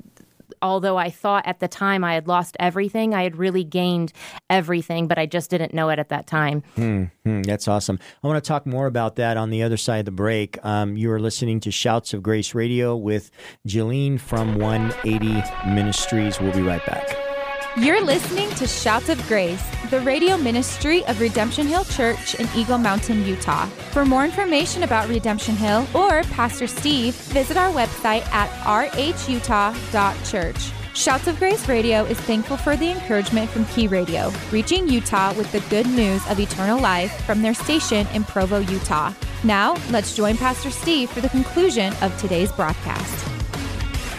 although 0.62 0.98
I 0.98 1.10
thought 1.10 1.48
at 1.48 1.60
the 1.60 1.68
time 1.68 2.04
I 2.04 2.16
had 2.16 2.28
lost 2.28 2.58
everything, 2.60 3.14
I 3.14 3.24
had 3.24 3.38
really 3.38 3.64
gained 3.64 4.12
everything, 4.50 5.08
but 5.08 5.18
I 5.18 5.26
just 5.26 5.50
didn't 5.50 5.74
know 5.74 5.90
it 5.90 6.00
at 6.00 6.10
that 6.10 6.28
time. 6.28 6.64
Hmm, 6.76 7.06
hmm, 7.24 7.44
that's 7.44 7.68
awesome. 7.68 8.00
I 8.24 8.28
want 8.28 8.44
to 8.44 8.48
talk 8.48 8.66
more 8.66 8.88
about 8.88 9.16
that 9.18 9.38
on 9.38 9.52
the 9.52 9.64
other 9.64 9.78
side 9.78 10.00
of 10.00 10.06
the 10.06 10.12
break. 10.12 10.64
Um, 10.66 10.98
you 10.98 11.12
are 11.12 11.20
listening 11.20 11.60
to 11.62 11.72
Shouts 11.72 12.14
of 12.14 12.24
Grace 12.24 12.54
Radio 12.54 12.96
with 12.96 13.32
Jilliene 13.68 14.20
from 14.20 14.58
180 14.58 15.44
Ministries. 15.70 16.40
We'll 16.42 16.54
be 16.54 16.62
right 16.62 16.86
back. 16.86 17.29
You're 17.78 18.04
listening 18.04 18.50
to 18.56 18.66
Shouts 18.66 19.10
of 19.10 19.26
Grace, 19.28 19.64
the 19.92 20.02
radio 20.02 20.38
ministry 20.38 21.06
of 21.06 21.22
Redemption 21.22 21.68
Hill 21.68 21.86
Church 21.86 22.34
in 22.34 22.50
Eagle 22.56 22.80
Mountain, 22.80 23.24
Utah. 23.26 23.68
For 23.92 24.04
more 24.06 24.26
information 24.26 24.82
about 24.84 25.08
Redemption 25.08 25.56
Hill 25.56 25.86
or 25.94 26.24
Pastor 26.24 26.66
Steve, 26.66 27.14
visit 27.14 27.58
our 27.58 27.72
website 27.72 28.26
at 28.34 28.50
rhutah.church. 28.94 30.72
Shouts 30.96 31.28
of 31.28 31.38
Grace 31.38 31.70
Radio 31.70 32.06
is 32.06 32.20
thankful 32.22 32.58
for 32.58 32.76
the 32.76 32.90
encouragement 32.90 33.52
from 33.52 33.66
Key 33.66 33.88
Radio, 33.88 34.34
reaching 34.52 34.90
Utah 34.90 35.36
with 35.36 35.52
the 35.52 35.62
good 35.70 35.86
news 35.86 36.26
of 36.28 36.40
eternal 36.40 36.80
life 36.80 37.24
from 37.26 37.44
their 37.44 37.54
station 37.54 38.08
in 38.16 38.24
Provo, 38.24 38.58
Utah. 38.60 39.14
Now, 39.44 39.76
let's 39.92 40.16
join 40.16 40.38
Pastor 40.38 40.72
Steve 40.72 41.12
for 41.12 41.22
the 41.22 41.30
conclusion 41.30 41.94
of 42.02 42.18
today's 42.18 42.52
broadcast. 42.52 43.39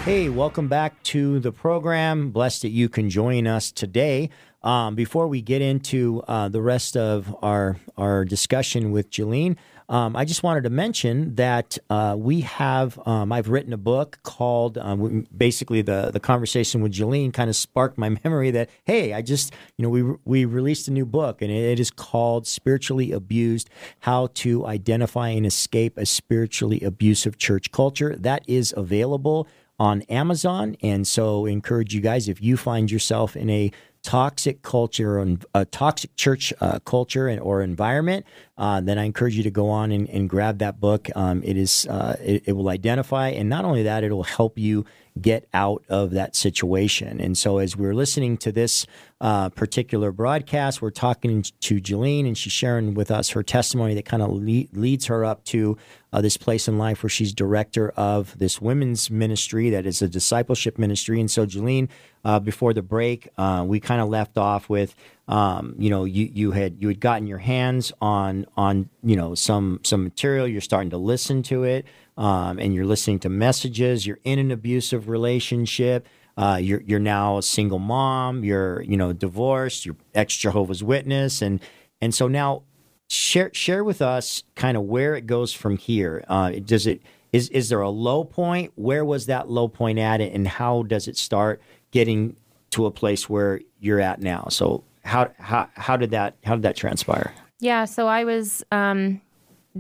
Hey, 0.04 0.30
welcome 0.30 0.66
back 0.66 1.02
to 1.04 1.40
the 1.40 1.52
program. 1.52 2.30
Blessed 2.30 2.62
that 2.62 2.71
you 2.71 2.88
can 2.88 3.11
join 3.11 3.47
us 3.47 3.71
today. 3.71 4.30
Um, 4.62 4.95
before 4.95 5.28
we 5.28 5.42
get 5.42 5.61
into 5.61 6.23
uh, 6.26 6.49
the 6.49 6.62
rest 6.62 6.97
of 6.97 7.37
our 7.42 7.76
our 7.99 8.25
discussion 8.25 8.92
with 8.92 9.11
Jilliene, 9.11 9.57
um, 9.90 10.16
I 10.16 10.25
just 10.25 10.42
wanted 10.42 10.64
to 10.64 10.71
mention 10.71 11.35
that 11.35 11.76
uh, 11.90 12.14
we 12.19 12.40
have 12.42 12.99
um, 13.07 13.30
I've 13.30 13.50
written 13.50 13.75
a 13.75 13.78
book 13.78 14.21
called 14.23 14.78
um, 14.78 15.26
basically 15.37 15.83
the 15.83 16.11
the 16.11 16.21
conversation 16.21 16.80
with 16.80 16.92
Jilliene 16.92 17.33
kind 17.33 17.50
of 17.50 17.57
sparked 17.57 17.99
my 17.99 18.09
memory 18.25 18.50
that 18.52 18.71
hey 18.85 19.12
I 19.12 19.21
just 19.21 19.52
you 19.76 19.83
know 19.83 19.90
we 19.90 20.02
we 20.25 20.45
released 20.47 20.88
a 20.88 20.92
new 20.92 21.04
book 21.04 21.42
and 21.42 21.50
it 21.50 21.78
is 21.78 21.90
called 21.90 22.47
Spiritually 22.47 23.12
Abused: 23.12 23.69
How 24.00 24.28
to 24.35 24.64
Identify 24.64 25.28
and 25.28 25.45
Escape 25.45 25.99
a 25.99 26.07
Spiritually 26.07 26.80
Abusive 26.80 27.37
Church 27.37 27.71
Culture. 27.71 28.16
That 28.16 28.45
is 28.49 28.73
available 28.76 29.47
on 29.81 30.03
Amazon. 30.03 30.77
And 30.83 31.09
so, 31.09 31.47
encourage 31.47 31.95
you 31.95 32.01
guys 32.01 32.29
if 32.29 32.41
you 32.41 32.57
find 32.57 32.91
yourself 32.91 33.35
in 33.35 33.51
a 33.51 33.73
toxic 34.03 34.63
culture 34.63 35.19
and 35.19 35.45
a 35.55 35.65
toxic 35.65 36.15
church 36.17 36.53
uh, 36.61 36.79
culture 36.81 37.27
and, 37.27 37.41
or 37.41 37.63
environment, 37.63 38.25
uh, 38.61 38.79
then 38.79 38.99
I 38.99 39.05
encourage 39.05 39.38
you 39.38 39.43
to 39.45 39.50
go 39.50 39.71
on 39.71 39.90
and, 39.90 40.07
and 40.11 40.29
grab 40.29 40.59
that 40.59 40.79
book. 40.79 41.09
Um, 41.17 41.43
it 41.43 41.57
is 41.57 41.87
uh, 41.87 42.17
it, 42.23 42.43
it, 42.45 42.52
will 42.52 42.69
identify, 42.69 43.31
and 43.31 43.49
not 43.49 43.64
only 43.64 43.85
that, 43.85 44.05
it 44.05 44.12
will 44.12 44.23
help 44.23 44.59
you 44.59 44.85
get 45.19 45.49
out 45.55 45.83
of 45.88 46.11
that 46.11 46.37
situation. 46.37 47.23
And 47.23 47.38
so, 47.38 47.57
as 47.57 47.75
we're 47.75 47.95
listening 47.95 48.37
to 48.38 48.52
this 48.52 48.87
uh, 49.19 49.49
particular 49.49 50.12
broadcast, 50.12 50.83
we're 50.83 50.90
talking 50.90 51.43
to 51.43 51.81
Jilliene, 51.81 52.26
and 52.26 52.37
she's 52.37 52.52
sharing 52.52 52.93
with 52.93 53.11
us 53.11 53.31
her 53.31 53.43
testimony 53.43 53.95
that 53.95 54.05
kind 54.05 54.23
of 54.23 54.31
le- 54.31 54.69
leads 54.79 55.07
her 55.07 55.25
up 55.25 55.43
to 55.45 55.79
uh, 56.12 56.21
this 56.21 56.37
place 56.37 56.69
in 56.69 56.76
life 56.76 57.02
where 57.02 57.11
she's 57.11 57.33
director 57.33 57.90
of 57.97 58.38
this 58.38 58.61
women's 58.61 59.11
ministry 59.11 59.71
that 59.71 59.87
is 59.87 60.02
a 60.02 60.09
discipleship 60.09 60.79
ministry. 60.79 61.19
And 61.19 61.31
so, 61.31 61.47
Jilliene, 61.47 61.88
uh, 62.26 62.40
before 62.40 62.75
the 62.75 62.83
break, 62.83 63.29
uh, 63.38 63.64
we 63.67 63.81
kind 63.81 64.02
of 64.02 64.11
left 64.11 64.37
off 64.37 64.69
with, 64.69 64.95
um, 65.31 65.77
you 65.79 65.91
know, 65.91 66.05
you, 66.05 66.29
you 66.33 66.51
had 66.51 66.83
you 66.83 66.89
had 66.89 66.99
gotten 66.99 67.29
your 67.29 67.39
hands 67.39 67.93
on 68.01 68.47
on 68.57 68.91
you 69.05 69.15
know 69.15 69.37
some 69.37 69.79
some 69.85 70.03
material. 70.03 70.47
You're 70.49 70.61
starting 70.61 70.91
to 70.91 70.99
listen 70.99 71.45
to 71.45 71.63
it, 71.63 71.87
um, 72.17 72.59
and 72.59 72.75
you're 72.75 72.85
listening 72.85 73.21
to 73.21 73.29
messages. 73.29 74.05
You're 74.05 74.19
in 74.25 74.41
an 74.41 74.51
abusive 74.51 75.09
relationship. 75.09 76.09
Uh, 76.37 76.59
you're 76.61 76.83
you're 76.83 76.99
now 76.99 77.39
a 77.39 77.45
single 77.45 77.79
mom. 77.79 78.43
You're 78.43 78.83
you 78.83 78.97
know 78.97 79.13
divorced. 79.13 79.87
You're 79.87 79.97
ex 80.17 80.37
Jehovah's 80.37 80.83
Witness, 80.83 81.43
and 81.43 81.61
and 82.01 82.13
so 82.13 82.27
now 82.27 82.65
share 83.09 83.51
share 83.55 83.85
with 83.85 84.03
us 84.03 84.43
kind 84.57 84.77
of 84.77 84.83
where 84.83 85.15
it 85.15 85.29
goes 85.29 85.53
from 85.53 85.77
here. 85.77 86.25
Uh, 86.27 86.51
does 86.65 86.89
it 86.89 87.03
is 87.33 87.49
is 87.51 87.69
there 87.69 87.83
a 87.83 87.91
low 87.91 88.25
point? 88.25 88.73
Where 88.75 89.05
was 89.05 89.27
that 89.27 89.49
low 89.49 89.69
point 89.69 90.01
at, 90.01 90.21
and 90.21 90.49
how 90.49 90.83
does 90.83 91.07
it 91.07 91.17
start 91.17 91.63
getting 91.93 92.35
to 92.73 92.87
a 92.87 92.91
place 92.91 93.29
where 93.31 93.61
you're 93.79 94.01
at 94.01 94.21
now? 94.21 94.49
So 94.51 94.83
how 95.11 95.33
how 95.38 95.69
how 95.75 95.97
did 95.97 96.11
that 96.11 96.37
how 96.45 96.55
did 96.55 96.62
that 96.62 96.76
transpire? 96.76 97.35
Yeah, 97.59 97.85
so 97.85 98.07
I 98.07 98.25
was 98.25 98.64
um, 98.71 99.21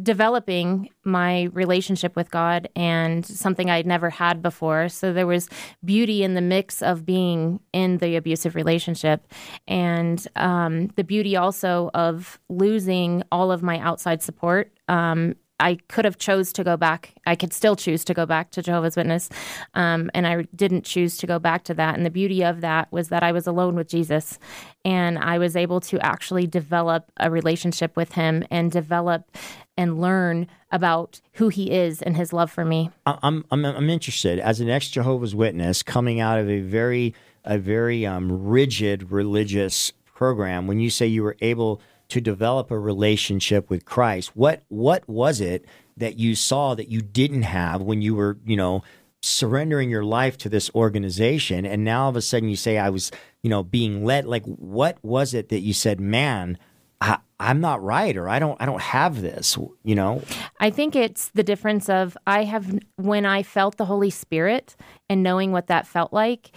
developing 0.02 0.90
my 1.04 1.44
relationship 1.52 2.16
with 2.16 2.30
God 2.30 2.68
and 2.74 3.24
something 3.24 3.70
I'd 3.70 3.86
never 3.86 4.10
had 4.10 4.42
before. 4.42 4.88
So 4.88 5.12
there 5.12 5.26
was 5.26 5.48
beauty 5.84 6.22
in 6.24 6.34
the 6.34 6.40
mix 6.40 6.82
of 6.82 7.06
being 7.06 7.60
in 7.72 7.98
the 7.98 8.16
abusive 8.16 8.54
relationship 8.54 9.32
and 9.66 10.26
um, 10.36 10.88
the 10.96 11.04
beauty 11.04 11.36
also 11.36 11.90
of 11.94 12.38
losing 12.48 13.22
all 13.32 13.50
of 13.50 13.62
my 13.62 13.78
outside 13.78 14.22
support. 14.22 14.72
Um, 14.88 15.36
I 15.60 15.76
could 15.88 16.04
have 16.04 16.18
chose 16.18 16.52
to 16.54 16.64
go 16.64 16.76
back. 16.76 17.14
I 17.26 17.36
could 17.36 17.52
still 17.52 17.76
choose 17.76 18.04
to 18.06 18.14
go 18.14 18.26
back 18.26 18.50
to 18.52 18.62
Jehovah's 18.62 18.96
Witness, 18.96 19.28
um, 19.74 20.10
and 20.14 20.26
I 20.26 20.42
didn't 20.56 20.84
choose 20.84 21.16
to 21.18 21.26
go 21.26 21.38
back 21.38 21.64
to 21.64 21.74
that. 21.74 21.96
And 21.96 22.04
the 22.04 22.10
beauty 22.10 22.42
of 22.42 22.60
that 22.62 22.90
was 22.90 23.08
that 23.10 23.22
I 23.22 23.32
was 23.32 23.46
alone 23.46 23.76
with 23.76 23.88
Jesus, 23.88 24.38
and 24.84 25.18
I 25.18 25.38
was 25.38 25.56
able 25.56 25.80
to 25.82 26.00
actually 26.00 26.46
develop 26.46 27.12
a 27.18 27.30
relationship 27.30 27.96
with 27.96 28.12
Him 28.12 28.44
and 28.50 28.72
develop 28.72 29.36
and 29.76 30.00
learn 30.00 30.46
about 30.70 31.20
who 31.34 31.48
He 31.48 31.70
is 31.70 32.02
and 32.02 32.16
His 32.16 32.32
love 32.32 32.50
for 32.50 32.64
me. 32.64 32.90
I'm 33.06 33.44
I'm, 33.50 33.64
I'm 33.64 33.90
interested 33.90 34.38
as 34.38 34.60
an 34.60 34.70
ex 34.70 34.88
Jehovah's 34.88 35.34
Witness 35.34 35.82
coming 35.82 36.20
out 36.20 36.38
of 36.38 36.48
a 36.48 36.60
very 36.60 37.14
a 37.44 37.58
very 37.58 38.06
um, 38.06 38.46
rigid 38.46 39.10
religious 39.10 39.92
program. 40.04 40.66
When 40.66 40.80
you 40.80 40.90
say 40.90 41.06
you 41.06 41.22
were 41.22 41.36
able 41.40 41.80
to 42.10 42.20
develop 42.20 42.70
a 42.70 42.78
relationship 42.78 43.70
with 43.70 43.84
Christ. 43.84 44.36
What 44.36 44.62
what 44.68 45.08
was 45.08 45.40
it 45.40 45.64
that 45.96 46.18
you 46.18 46.34
saw 46.34 46.74
that 46.74 46.88
you 46.88 47.00
didn't 47.00 47.42
have 47.42 47.82
when 47.82 48.02
you 48.02 48.14
were, 48.14 48.38
you 48.44 48.56
know, 48.56 48.82
surrendering 49.22 49.90
your 49.90 50.04
life 50.04 50.38
to 50.38 50.48
this 50.48 50.70
organization 50.74 51.66
and 51.66 51.84
now 51.84 52.04
all 52.04 52.08
of 52.08 52.16
a 52.16 52.22
sudden 52.22 52.48
you 52.48 52.56
say 52.56 52.78
I 52.78 52.88
was, 52.88 53.10
you 53.42 53.50
know, 53.50 53.62
being 53.62 54.04
led 54.04 54.26
like 54.26 54.44
what 54.44 54.98
was 55.02 55.34
it 55.34 55.50
that 55.50 55.60
you 55.60 55.72
said, 55.72 56.00
"Man, 56.00 56.58
I, 57.00 57.18
I'm 57.38 57.60
not 57.60 57.82
right 57.82 58.16
or 58.16 58.28
I 58.28 58.38
don't 58.38 58.60
I 58.60 58.66
don't 58.66 58.80
have 58.80 59.22
this, 59.22 59.56
you 59.82 59.94
know? 59.94 60.22
I 60.58 60.70
think 60.70 60.94
it's 60.94 61.28
the 61.30 61.42
difference 61.42 61.88
of 61.88 62.16
I 62.26 62.44
have 62.44 62.78
when 62.96 63.24
I 63.24 63.42
felt 63.42 63.78
the 63.78 63.86
Holy 63.86 64.10
Spirit 64.10 64.76
and 65.08 65.22
knowing 65.22 65.50
what 65.50 65.68
that 65.68 65.86
felt 65.86 66.12
like, 66.12 66.50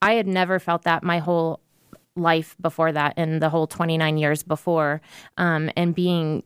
I 0.00 0.14
had 0.14 0.26
never 0.26 0.58
felt 0.58 0.82
that 0.82 1.02
my 1.02 1.18
whole 1.18 1.60
life 2.16 2.56
before 2.60 2.92
that 2.92 3.14
and 3.16 3.40
the 3.40 3.48
whole 3.48 3.66
29 3.66 4.18
years 4.18 4.42
before 4.42 5.00
um, 5.36 5.70
and 5.76 5.94
being 5.94 6.42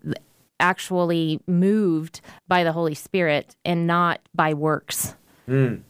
actually 0.60 1.40
moved 1.46 2.20
by 2.46 2.62
the 2.64 2.72
holy 2.72 2.94
spirit 2.94 3.56
and 3.64 3.86
not 3.86 4.20
by 4.34 4.54
works 4.54 5.16
mm. 5.48 5.80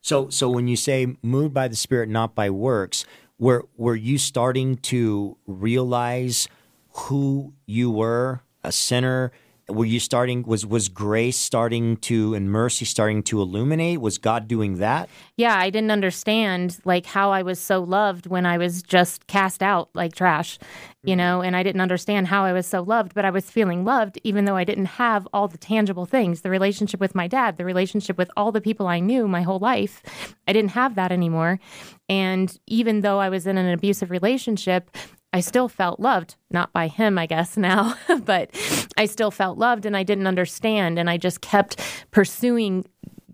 so 0.00 0.28
so 0.30 0.48
when 0.48 0.66
you 0.66 0.76
say 0.76 1.14
moved 1.22 1.52
by 1.52 1.68
the 1.68 1.76
spirit 1.76 2.08
not 2.08 2.34
by 2.34 2.48
works 2.48 3.04
were 3.38 3.66
were 3.76 3.96
you 3.96 4.18
starting 4.18 4.76
to 4.76 5.36
realize 5.46 6.48
who 6.92 7.52
you 7.66 7.90
were 7.90 8.40
a 8.64 8.72
sinner 8.72 9.30
were 9.68 9.84
you 9.84 10.00
starting 10.00 10.42
was 10.44 10.64
was 10.64 10.88
grace 10.88 11.36
starting 11.36 11.96
to 11.98 12.34
and 12.34 12.50
mercy 12.50 12.84
starting 12.84 13.22
to 13.24 13.40
illuminate? 13.40 14.00
Was 14.00 14.18
god 14.18 14.48
doing 14.48 14.76
that? 14.76 15.08
Yeah 15.36 15.56
i 15.56 15.70
didn't 15.70 15.90
understand 15.90 16.78
like 16.84 17.06
how 17.06 17.30
i 17.30 17.42
was 17.42 17.58
so 17.58 17.82
loved 17.82 18.26
when 18.26 18.46
i 18.46 18.58
was 18.58 18.82
just 18.82 19.26
cast 19.26 19.62
out 19.62 19.90
like 19.94 20.14
trash 20.14 20.58
you 21.02 21.10
mm-hmm. 21.10 21.18
know 21.18 21.40
and 21.42 21.54
i 21.56 21.62
didn't 21.62 21.80
understand 21.80 22.26
how 22.26 22.44
i 22.44 22.52
was 22.52 22.66
so 22.66 22.82
loved 22.82 23.14
but 23.14 23.24
i 23.24 23.30
was 23.30 23.50
feeling 23.50 23.84
loved 23.84 24.18
even 24.24 24.44
though 24.44 24.56
i 24.56 24.64
didn't 24.64 24.86
have 24.86 25.28
all 25.32 25.48
the 25.48 25.58
tangible 25.58 26.06
things 26.06 26.40
the 26.40 26.50
relationship 26.50 26.98
with 27.00 27.14
my 27.14 27.28
dad 27.28 27.56
the 27.56 27.64
relationship 27.64 28.18
with 28.18 28.30
all 28.36 28.52
the 28.52 28.60
people 28.60 28.86
i 28.86 29.00
knew 29.00 29.28
my 29.28 29.42
whole 29.42 29.58
life. 29.58 30.02
I 30.46 30.52
didn't 30.52 30.70
have 30.72 30.94
that 30.94 31.12
anymore. 31.12 31.60
And 32.08 32.56
even 32.66 33.00
though 33.00 33.18
i 33.18 33.28
was 33.28 33.46
in 33.46 33.58
an 33.58 33.68
abusive 33.68 34.10
relationship 34.10 34.90
I 35.32 35.40
still 35.40 35.68
felt 35.68 36.00
loved, 36.00 36.36
not 36.50 36.72
by 36.72 36.88
him, 36.88 37.18
I 37.18 37.26
guess 37.26 37.56
now, 37.56 37.94
but 38.24 38.50
I 38.96 39.06
still 39.06 39.30
felt 39.30 39.58
loved 39.58 39.84
and 39.84 39.96
I 39.96 40.02
didn't 40.02 40.26
understand. 40.26 40.98
And 40.98 41.10
I 41.10 41.16
just 41.16 41.40
kept 41.40 41.80
pursuing 42.10 42.84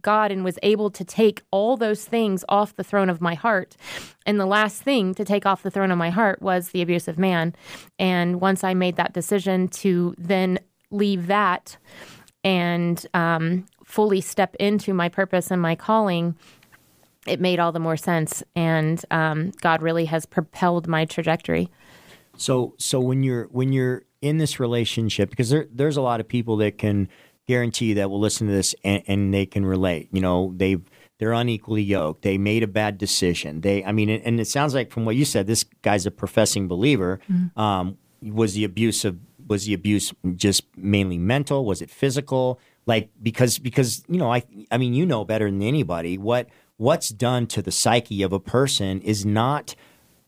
God 0.04 0.30
and 0.30 0.44
was 0.44 0.58
able 0.62 0.90
to 0.90 1.04
take 1.04 1.42
all 1.50 1.76
those 1.76 2.04
things 2.04 2.44
off 2.48 2.76
the 2.76 2.84
throne 2.84 3.08
of 3.10 3.20
my 3.20 3.34
heart. 3.34 3.76
And 4.26 4.38
the 4.38 4.46
last 4.46 4.82
thing 4.82 5.14
to 5.14 5.24
take 5.24 5.46
off 5.46 5.62
the 5.62 5.70
throne 5.70 5.90
of 5.90 5.98
my 5.98 6.10
heart 6.10 6.42
was 6.42 6.68
the 6.68 6.82
abusive 6.82 7.18
man. 7.18 7.54
And 7.98 8.40
once 8.40 8.62
I 8.62 8.74
made 8.74 8.96
that 8.96 9.14
decision 9.14 9.68
to 9.68 10.14
then 10.18 10.60
leave 10.90 11.26
that 11.28 11.76
and 12.44 13.04
um, 13.14 13.66
fully 13.84 14.20
step 14.20 14.54
into 14.56 14.92
my 14.92 15.08
purpose 15.08 15.50
and 15.50 15.62
my 15.62 15.74
calling, 15.74 16.36
it 17.26 17.40
made 17.40 17.58
all 17.58 17.72
the 17.72 17.80
more 17.80 17.96
sense. 17.96 18.42
And 18.54 19.02
um, 19.10 19.52
God 19.62 19.80
really 19.80 20.04
has 20.04 20.26
propelled 20.26 20.86
my 20.86 21.06
trajectory. 21.06 21.70
So 22.36 22.74
so 22.78 23.00
when 23.00 23.22
you're 23.22 23.44
when 23.44 23.72
you're 23.72 24.02
in 24.20 24.38
this 24.38 24.58
relationship, 24.58 25.30
because 25.30 25.50
there 25.50 25.66
there's 25.70 25.96
a 25.96 26.02
lot 26.02 26.20
of 26.20 26.28
people 26.28 26.56
that 26.58 26.78
can 26.78 27.08
guarantee 27.46 27.94
that 27.94 28.10
will 28.10 28.20
listen 28.20 28.46
to 28.46 28.52
this 28.52 28.74
and, 28.84 29.02
and 29.06 29.34
they 29.34 29.46
can 29.46 29.66
relate. 29.66 30.08
You 30.12 30.20
know, 30.20 30.52
they've 30.56 30.82
they're 31.18 31.32
unequally 31.32 31.82
yoked. 31.82 32.22
They 32.22 32.38
made 32.38 32.62
a 32.62 32.66
bad 32.66 32.98
decision. 32.98 33.60
They, 33.60 33.84
I 33.84 33.92
mean, 33.92 34.10
and 34.10 34.40
it 34.40 34.48
sounds 34.48 34.74
like 34.74 34.90
from 34.90 35.04
what 35.04 35.16
you 35.16 35.24
said, 35.24 35.46
this 35.46 35.64
guy's 35.82 36.06
a 36.06 36.10
professing 36.10 36.66
believer. 36.66 37.20
Mm-hmm. 37.30 37.58
Um, 37.60 37.98
was 38.22 38.54
the 38.54 38.64
abuse 38.64 39.04
of 39.04 39.18
was 39.46 39.66
the 39.66 39.74
abuse 39.74 40.12
just 40.34 40.64
mainly 40.76 41.18
mental? 41.18 41.64
Was 41.64 41.82
it 41.82 41.90
physical? 41.90 42.58
Like 42.86 43.10
because 43.22 43.58
because 43.58 44.04
you 44.08 44.18
know 44.18 44.32
I 44.32 44.42
I 44.70 44.78
mean 44.78 44.94
you 44.94 45.06
know 45.06 45.24
better 45.24 45.50
than 45.50 45.62
anybody 45.62 46.18
what 46.18 46.48
what's 46.76 47.10
done 47.10 47.46
to 47.48 47.62
the 47.62 47.70
psyche 47.70 48.22
of 48.22 48.32
a 48.32 48.40
person 48.40 49.00
is 49.02 49.24
not 49.24 49.74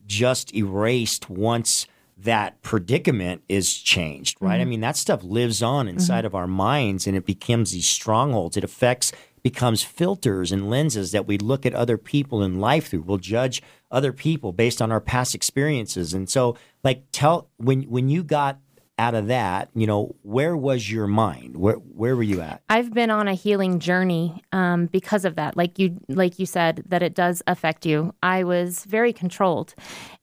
just 0.05 0.55
erased 0.55 1.29
once 1.29 1.87
that 2.19 2.61
predicament 2.61 3.43
is 3.47 3.75
changed, 3.75 4.37
right? 4.39 4.53
Mm-hmm. 4.53 4.61
I 4.61 4.65
mean, 4.65 4.81
that 4.81 4.97
stuff 4.97 5.23
lives 5.23 5.61
on 5.61 5.87
inside 5.87 6.19
mm-hmm. 6.19 6.27
of 6.27 6.35
our 6.35 6.47
minds 6.47 7.05
and 7.05 7.15
it 7.15 7.25
becomes 7.25 7.71
these 7.71 7.87
strongholds. 7.87 8.57
It 8.57 8.63
affects, 8.63 9.11
becomes 9.43 9.83
filters 9.83 10.51
and 10.51 10.69
lenses 10.69 11.11
that 11.11 11.27
we 11.27 11.37
look 11.37 11.65
at 11.65 11.73
other 11.73 11.97
people 11.97 12.41
in 12.41 12.59
life 12.59 12.87
through. 12.89 13.03
We'll 13.03 13.17
judge 13.17 13.61
other 13.91 14.11
people 14.11 14.51
based 14.51 14.81
on 14.81 14.91
our 14.91 14.99
past 14.99 15.35
experiences. 15.35 16.13
And 16.13 16.29
so, 16.29 16.57
like, 16.83 17.03
tell 17.11 17.49
when 17.57 17.83
when 17.83 18.09
you 18.09 18.23
got 18.23 18.59
out 18.99 19.13
of 19.13 19.27
that, 19.27 19.69
you 19.75 19.85
know, 19.85 20.15
where 20.23 20.57
was 20.57 20.91
your 20.91 21.07
mind? 21.07 21.55
Where 21.55 21.75
where 21.75 22.15
were 22.15 22.23
you 22.23 22.41
at? 22.41 22.61
I've 22.67 22.93
been 22.93 23.11
on 23.11 23.27
a 23.27 23.33
healing 23.33 23.79
journey 23.79 24.41
um, 24.51 24.87
because 24.87 25.23
of 25.23 25.35
that. 25.35 25.55
Like 25.55 25.77
you 25.77 25.99
like 26.09 26.39
you 26.39 26.45
said, 26.45 26.83
that 26.87 27.03
it 27.03 27.13
does 27.13 27.43
affect 27.47 27.85
you. 27.85 28.13
I 28.23 28.43
was 28.43 28.85
very 28.85 29.13
controlled, 29.13 29.75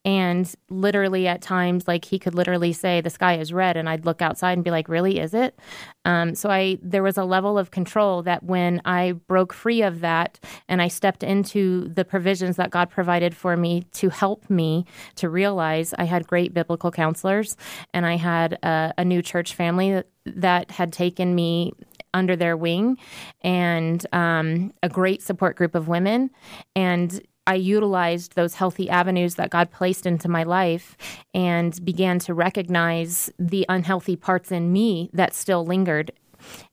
and 0.05 0.53
literally 0.69 1.27
at 1.27 1.41
times, 1.41 1.89
like 1.89 2.05
he 2.05 2.19
could 2.19 2.35
literally 2.35 2.73
say 2.73 3.01
the 3.01 3.11
sky 3.11 3.39
is 3.39 3.53
red, 3.53 3.77
and 3.77 3.89
I'd 3.89 4.05
look 4.05 4.21
outside 4.21 4.53
and 4.53 4.65
be 4.65 4.71
like, 4.71 4.89
"Really, 4.89 5.19
is 5.19 5.35
it?" 5.35 5.59
Um, 6.05 6.35
so 6.35 6.51
I 6.51 6.79
there 6.83 7.03
was 7.03 7.17
a 7.17 7.25
level 7.25 7.59
of 7.59 7.71
control 7.71 8.23
that 8.23 8.43
when 8.43 8.83
I 8.85 9.13
broke 9.13 9.53
free 9.53 9.83
of 9.83 10.01
that 10.01 10.39
and 10.69 10.83
I 10.83 10.89
stepped 10.89 11.23
into 11.23 11.89
the 11.89 12.05
provisions 12.05 12.57
that 12.57 12.71
God 12.71 12.91
provided 12.91 13.35
for 13.35 13.57
me 13.57 13.85
to 13.95 14.11
help 14.11 14.49
me 14.51 14.85
to 15.17 15.29
realize 15.29 15.95
I 15.99 16.05
had 16.05 16.27
great 16.27 16.53
biblical 16.53 16.91
counselors 16.91 17.57
and 17.93 18.05
I 18.05 18.17
had 18.17 18.55
a, 18.63 18.93
a 18.99 19.05
new 19.05 19.23
church 19.23 19.55
family 19.55 20.03
that, 20.27 20.71
had 20.71 20.93
taken 20.93 21.35
me 21.35 21.73
under 22.13 22.37
their 22.37 22.57
wing 22.57 22.97
and 23.43 24.07
um, 24.13 24.73
a 24.83 24.89
great 24.89 25.21
support 25.21 25.57
group 25.57 25.75
of 25.75 25.89
women 25.89 26.31
and 26.77 27.21
I 27.47 27.55
utilized 27.55 28.35
those 28.35 28.55
healthy 28.55 28.89
avenues 28.89 29.35
that 29.35 29.51
God 29.51 29.71
placed 29.71 30.07
into 30.07 30.29
my 30.29 30.43
life 30.45 30.97
and 31.35 31.83
began 31.85 32.19
to 32.21 32.35
recognize 32.35 33.31
the 33.39 33.67
unhealthy 33.69 34.17
parts 34.17 34.51
in 34.51 34.73
me 34.73 35.11
that 35.13 35.35
still 35.35 35.65
lingered. 35.65 36.13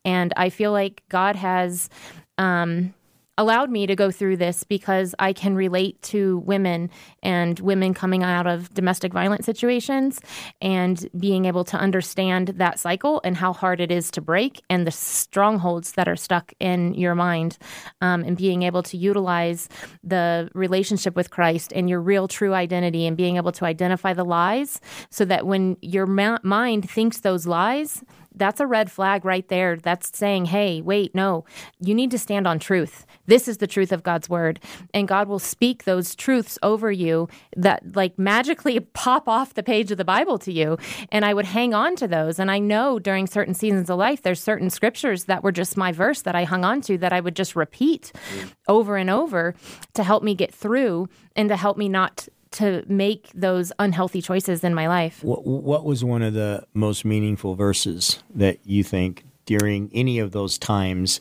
And 0.05 0.33
I 0.37 0.49
feel 0.49 0.71
like 0.71 1.03
God 1.09 1.35
has 1.35 1.89
um, 2.37 2.93
allowed 3.41 3.71
me 3.71 3.87
to 3.87 3.95
go 3.95 4.11
through 4.11 4.37
this 4.37 4.63
because 4.63 5.15
I 5.17 5.33
can 5.33 5.55
relate 5.55 5.99
to 6.03 6.37
women 6.45 6.91
and 7.23 7.59
women 7.59 7.95
coming 7.95 8.21
out 8.21 8.45
of 8.45 8.71
domestic 8.75 9.11
violence 9.11 9.47
situations 9.47 10.21
and 10.61 11.09
being 11.17 11.45
able 11.45 11.63
to 11.63 11.77
understand 11.77 12.49
that 12.49 12.79
cycle 12.79 13.19
and 13.23 13.35
how 13.35 13.51
hard 13.51 13.81
it 13.81 13.91
is 13.91 14.11
to 14.11 14.21
break 14.21 14.61
and 14.69 14.85
the 14.85 14.91
strongholds 14.91 15.93
that 15.93 16.07
are 16.07 16.15
stuck 16.15 16.53
in 16.59 16.93
your 16.93 17.15
mind 17.15 17.57
um, 18.01 18.23
and 18.23 18.37
being 18.37 18.61
able 18.61 18.83
to 18.83 18.95
utilize 18.95 19.67
the 20.03 20.47
relationship 20.53 21.15
with 21.15 21.31
Christ 21.31 21.73
and 21.75 21.89
your 21.89 21.99
real 21.99 22.27
true 22.27 22.53
identity 22.53 23.07
and 23.07 23.17
being 23.17 23.37
able 23.37 23.51
to 23.53 23.65
identify 23.65 24.13
the 24.13 24.23
lies 24.23 24.79
so 25.09 25.25
that 25.25 25.47
when 25.47 25.77
your 25.81 26.05
ma- 26.05 26.37
mind 26.43 26.87
thinks 26.87 27.21
those 27.21 27.47
lies, 27.47 28.03
that's 28.35 28.59
a 28.59 28.67
red 28.67 28.91
flag 28.91 29.25
right 29.25 29.47
there. 29.47 29.75
That's 29.77 30.17
saying, 30.17 30.45
hey, 30.45 30.81
wait, 30.81 31.13
no, 31.13 31.45
you 31.79 31.93
need 31.93 32.11
to 32.11 32.17
stand 32.17 32.47
on 32.47 32.59
truth. 32.59 33.05
This 33.25 33.47
is 33.47 33.57
the 33.57 33.67
truth 33.67 33.91
of 33.91 34.03
God's 34.03 34.29
word. 34.29 34.59
And 34.93 35.07
God 35.07 35.27
will 35.27 35.39
speak 35.39 35.83
those 35.83 36.15
truths 36.15 36.57
over 36.63 36.91
you 36.91 37.27
that 37.55 37.95
like 37.95 38.17
magically 38.17 38.79
pop 38.93 39.27
off 39.27 39.53
the 39.53 39.63
page 39.63 39.91
of 39.91 39.97
the 39.97 40.05
Bible 40.05 40.37
to 40.39 40.51
you. 40.51 40.77
And 41.09 41.25
I 41.25 41.33
would 41.33 41.45
hang 41.45 41.73
on 41.73 41.95
to 41.97 42.07
those. 42.07 42.39
And 42.39 42.49
I 42.49 42.59
know 42.59 42.99
during 42.99 43.27
certain 43.27 43.53
seasons 43.53 43.89
of 43.89 43.97
life, 43.97 44.21
there's 44.21 44.41
certain 44.41 44.69
scriptures 44.69 45.25
that 45.25 45.43
were 45.43 45.51
just 45.51 45.77
my 45.77 45.91
verse 45.91 46.21
that 46.21 46.35
I 46.35 46.43
hung 46.43 46.63
on 46.63 46.81
to 46.81 46.97
that 46.99 47.13
I 47.13 47.19
would 47.19 47.35
just 47.35 47.55
repeat 47.55 48.11
mm. 48.35 48.51
over 48.67 48.97
and 48.97 49.09
over 49.09 49.55
to 49.93 50.03
help 50.03 50.23
me 50.23 50.35
get 50.35 50.53
through 50.53 51.07
and 51.35 51.49
to 51.49 51.55
help 51.55 51.77
me 51.77 51.89
not 51.89 52.27
to 52.51 52.83
make 52.87 53.29
those 53.33 53.71
unhealthy 53.79 54.21
choices 54.21 54.63
in 54.63 54.73
my 54.73 54.87
life. 54.87 55.23
What, 55.23 55.45
what 55.45 55.85
was 55.85 56.03
one 56.03 56.21
of 56.21 56.33
the 56.33 56.65
most 56.73 57.05
meaningful 57.05 57.55
verses 57.55 58.21
that 58.35 58.59
you 58.65 58.83
think 58.83 59.23
during 59.45 59.89
any 59.93 60.19
of 60.19 60.31
those 60.31 60.57
times 60.57 61.19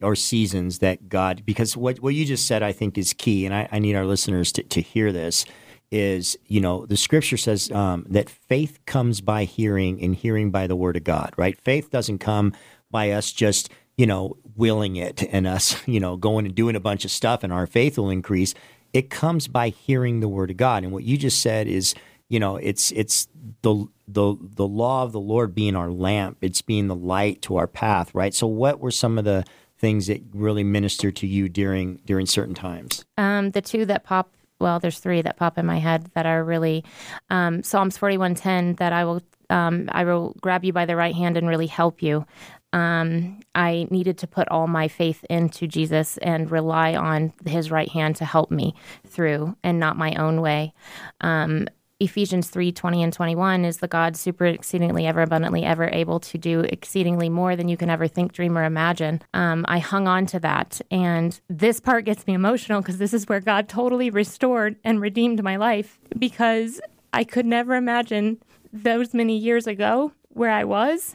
or 0.00 0.16
seasons 0.16 0.80
that 0.80 1.08
God, 1.08 1.42
because 1.46 1.76
what, 1.76 2.00
what 2.00 2.14
you 2.14 2.24
just 2.24 2.46
said, 2.46 2.62
I 2.62 2.72
think 2.72 2.98
is 2.98 3.12
key. 3.12 3.46
And 3.46 3.54
I, 3.54 3.68
I 3.70 3.78
need 3.78 3.94
our 3.94 4.04
listeners 4.04 4.52
to, 4.52 4.62
to 4.64 4.80
hear 4.80 5.12
this 5.12 5.44
is, 5.92 6.36
you 6.46 6.60
know, 6.60 6.86
the 6.86 6.96
scripture 6.96 7.36
says 7.36 7.70
um, 7.70 8.04
that 8.08 8.28
faith 8.28 8.78
comes 8.86 9.20
by 9.20 9.44
hearing 9.44 10.02
and 10.02 10.14
hearing 10.16 10.50
by 10.50 10.66
the 10.66 10.74
word 10.74 10.96
of 10.96 11.04
God, 11.04 11.32
right? 11.36 11.60
Faith 11.60 11.90
doesn't 11.90 12.18
come 12.18 12.52
by 12.90 13.10
us 13.10 13.30
just, 13.30 13.70
you 13.96 14.06
know, 14.06 14.36
willing 14.56 14.96
it 14.96 15.22
and 15.24 15.46
us, 15.46 15.76
you 15.86 16.00
know, 16.00 16.16
going 16.16 16.46
and 16.46 16.54
doing 16.54 16.76
a 16.76 16.80
bunch 16.80 17.04
of 17.04 17.10
stuff 17.10 17.44
and 17.44 17.52
our 17.52 17.66
faith 17.66 17.98
will 17.98 18.10
increase. 18.10 18.54
It 18.92 19.10
comes 19.10 19.48
by 19.48 19.70
hearing 19.70 20.20
the 20.20 20.28
word 20.28 20.50
of 20.50 20.56
God. 20.56 20.84
And 20.84 20.92
what 20.92 21.04
you 21.04 21.16
just 21.16 21.40
said 21.40 21.66
is, 21.66 21.94
you 22.28 22.38
know, 22.40 22.56
it's 22.56 22.90
it's 22.92 23.28
the 23.62 23.86
the 24.06 24.36
the 24.40 24.66
law 24.66 25.02
of 25.02 25.12
the 25.12 25.20
Lord 25.20 25.54
being 25.54 25.76
our 25.76 25.90
lamp. 25.90 26.38
It's 26.40 26.62
being 26.62 26.88
the 26.88 26.94
light 26.94 27.42
to 27.42 27.56
our 27.56 27.66
path, 27.66 28.14
right? 28.14 28.34
So 28.34 28.46
what 28.46 28.80
were 28.80 28.90
some 28.90 29.18
of 29.18 29.24
the 29.24 29.44
things 29.78 30.06
that 30.06 30.22
really 30.32 30.62
minister 30.62 31.10
to 31.10 31.26
you 31.26 31.48
during 31.48 32.00
during 32.04 32.26
certain 32.26 32.54
times? 32.54 33.04
Um, 33.16 33.50
the 33.50 33.62
two 33.62 33.84
that 33.86 34.04
pop 34.04 34.30
well, 34.62 34.78
there's 34.78 35.00
three 35.00 35.22
that 35.22 35.36
pop 35.36 35.58
in 35.58 35.66
my 35.66 35.78
head 35.78 36.08
that 36.14 36.24
are 36.24 36.44
really 36.44 36.84
um, 37.30 37.62
Psalms 37.62 37.98
41:10 37.98 38.78
that 38.78 38.92
I 38.92 39.04
will 39.04 39.22
um, 39.50 39.88
I 39.92 40.04
will 40.04 40.34
grab 40.40 40.64
you 40.64 40.72
by 40.72 40.86
the 40.86 40.96
right 40.96 41.14
hand 41.14 41.36
and 41.36 41.48
really 41.48 41.66
help 41.66 42.02
you. 42.02 42.24
Um, 42.72 43.40
I 43.54 43.86
needed 43.90 44.18
to 44.18 44.26
put 44.26 44.48
all 44.48 44.66
my 44.66 44.88
faith 44.88 45.24
into 45.28 45.66
Jesus 45.66 46.18
and 46.18 46.50
rely 46.50 46.94
on 46.94 47.32
His 47.46 47.70
right 47.70 47.88
hand 47.88 48.16
to 48.16 48.24
help 48.24 48.50
me 48.50 48.74
through, 49.06 49.56
and 49.62 49.78
not 49.78 49.96
my 49.96 50.14
own 50.14 50.40
way. 50.40 50.72
Um, 51.20 51.68
Ephesians 52.02 52.50
3 52.50 52.72
20 52.72 53.02
and 53.04 53.12
21 53.12 53.64
is 53.64 53.76
the 53.76 53.86
God 53.86 54.16
super 54.16 54.44
exceedingly 54.44 55.06
ever 55.06 55.22
abundantly 55.22 55.62
ever 55.62 55.88
able 55.92 56.18
to 56.18 56.36
do 56.36 56.60
exceedingly 56.60 57.28
more 57.28 57.54
than 57.54 57.68
you 57.68 57.76
can 57.76 57.88
ever 57.88 58.08
think, 58.08 58.32
dream, 58.32 58.58
or 58.58 58.64
imagine. 58.64 59.22
Um, 59.32 59.64
I 59.68 59.78
hung 59.78 60.08
on 60.08 60.26
to 60.26 60.40
that. 60.40 60.80
And 60.90 61.38
this 61.48 61.78
part 61.78 62.04
gets 62.04 62.26
me 62.26 62.34
emotional 62.34 62.80
because 62.80 62.98
this 62.98 63.14
is 63.14 63.28
where 63.28 63.38
God 63.38 63.68
totally 63.68 64.10
restored 64.10 64.76
and 64.82 65.00
redeemed 65.00 65.44
my 65.44 65.54
life 65.54 66.00
because 66.18 66.80
I 67.12 67.22
could 67.22 67.46
never 67.46 67.76
imagine 67.76 68.38
those 68.72 69.14
many 69.14 69.36
years 69.36 69.68
ago 69.68 70.12
where 70.30 70.50
I 70.50 70.64
was 70.64 71.14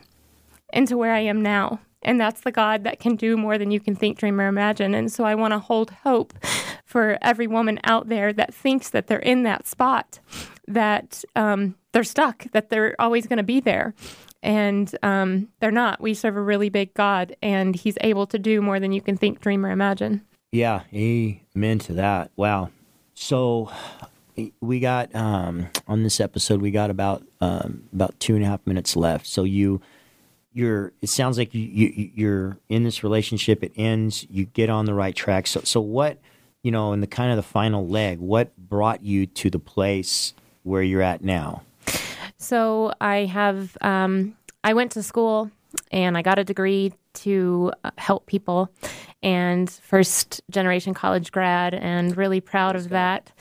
and 0.72 0.88
to 0.88 0.98
where 0.98 1.14
I 1.14 1.20
am 1.20 1.42
now. 1.42 1.80
And 2.04 2.20
that's 2.20 2.42
the 2.42 2.52
God 2.52 2.84
that 2.84 3.00
can 3.00 3.16
do 3.16 3.36
more 3.36 3.58
than 3.58 3.72
you 3.72 3.80
can 3.80 3.96
think, 3.96 4.20
dream, 4.20 4.40
or 4.40 4.48
imagine. 4.48 4.94
And 4.94 5.12
so 5.12 5.24
I 5.24 5.36
want 5.36 5.54
to 5.54 5.60
hold 5.60 5.92
hope 5.92 6.34
for 6.86 7.18
every 7.22 7.48
woman 7.48 7.80
out 7.84 8.08
there 8.08 8.32
that 8.34 8.54
thinks 8.54 8.92
that 8.92 9.08
they're 9.08 9.20
in 9.20 9.44
that 9.44 9.68
spot, 9.68 10.20
that 10.68 11.24
um, 11.36 11.76
they're 11.92 12.04
stuck, 12.04 12.50
that 12.52 12.70
they're 12.70 12.96
always 13.00 13.28
going 13.28 13.38
to 13.38 13.44
be 13.44 13.60
there. 13.60 13.94
And 14.44 14.96
um, 15.02 15.50
they're 15.60 15.72
not. 15.72 16.00
We 16.00 16.14
serve 16.14 16.38
a 16.38 16.42
really 16.42 16.70
big 16.70 16.94
God, 16.94 17.36
and 17.42 17.76
He's 17.76 17.98
able 18.02 18.28
to 18.28 18.38
do 18.38 18.62
more 18.62 18.80
than 18.80 18.92
you 18.92 19.02
can 19.02 19.18
think, 19.18 19.42
dream, 19.42 19.66
or 19.66 19.72
imagine. 19.72 20.22
Yeah, 20.52 20.84
amen 20.94 21.80
to 21.80 21.94
that. 21.94 22.32
Wow. 22.36 22.70
So 23.16 23.72
we 24.62 24.80
got 24.80 25.14
um, 25.16 25.68
on 25.88 26.04
this 26.04 26.20
episode, 26.20 26.62
we 26.62 26.72
got 26.72 26.92
about 26.92 27.24
um, 27.42 27.90
about 27.92 28.18
two 28.20 28.36
and 28.36 28.44
a 28.44 28.48
half 28.48 28.66
minutes 28.66 28.96
left. 28.96 29.26
So 29.26 29.44
you 29.44 29.82
you're 30.58 30.92
it 31.02 31.10
sounds 31.10 31.38
like 31.38 31.54
you, 31.54 31.62
you 31.62 32.12
you're 32.16 32.58
in 32.68 32.84
this 32.84 33.04
relationship 33.04 33.64
it 33.64 33.72
ends 33.76 34.26
you 34.30 34.46
get 34.46 34.70
on 34.70 34.86
the 34.86 34.94
right 34.94 35.16
track. 35.16 35.46
So 35.46 35.62
so 35.64 35.80
what 35.80 36.18
you 36.64 36.72
know 36.72 36.94
in 36.94 37.00
the 37.00 37.08
kind 37.08 37.30
of 37.30 37.38
the 37.38 37.44
final 37.44 37.88
leg 37.88 38.20
what 38.20 38.58
brought 38.58 39.04
you 39.04 39.28
to 39.28 39.52
the 39.52 39.60
place 39.60 40.34
where 40.64 40.82
you're 40.82 41.04
at 41.04 41.24
now? 41.24 41.62
So 42.38 42.92
i 43.00 43.26
have 43.26 43.78
um, 43.82 44.36
i 44.64 44.74
went 44.74 44.92
to 44.94 45.04
school 45.04 45.52
and 45.92 46.18
i 46.18 46.24
got 46.24 46.40
a 46.40 46.44
degree 46.44 46.92
to 47.14 47.72
uh, 47.84 47.92
help 47.98 48.26
people 48.26 48.72
and 49.22 49.70
first 49.70 50.42
generation 50.50 50.94
college 50.94 51.32
grad 51.32 51.74
and 51.74 52.18
really 52.18 52.42
proud 52.42 52.76
of 52.76 52.90
that. 52.90 53.32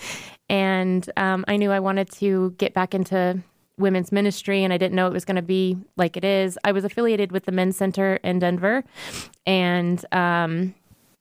And 0.50 1.08
um, 1.16 1.46
i 1.48 1.56
knew 1.56 1.70
i 1.70 1.80
wanted 1.80 2.10
to 2.12 2.54
get 2.58 2.74
back 2.74 2.94
into 2.94 3.42
women's 3.78 4.10
ministry 4.10 4.64
and 4.64 4.72
I 4.72 4.78
didn't 4.78 4.94
know 4.94 5.06
it 5.06 5.12
was 5.12 5.24
going 5.24 5.36
to 5.36 5.42
be 5.42 5.76
like 5.96 6.16
it 6.16 6.24
is. 6.24 6.58
I 6.64 6.72
was 6.72 6.84
affiliated 6.84 7.32
with 7.32 7.44
the 7.44 7.52
Men's 7.52 7.76
Center 7.76 8.16
in 8.24 8.38
Denver 8.38 8.84
and 9.46 10.04
um, 10.12 10.74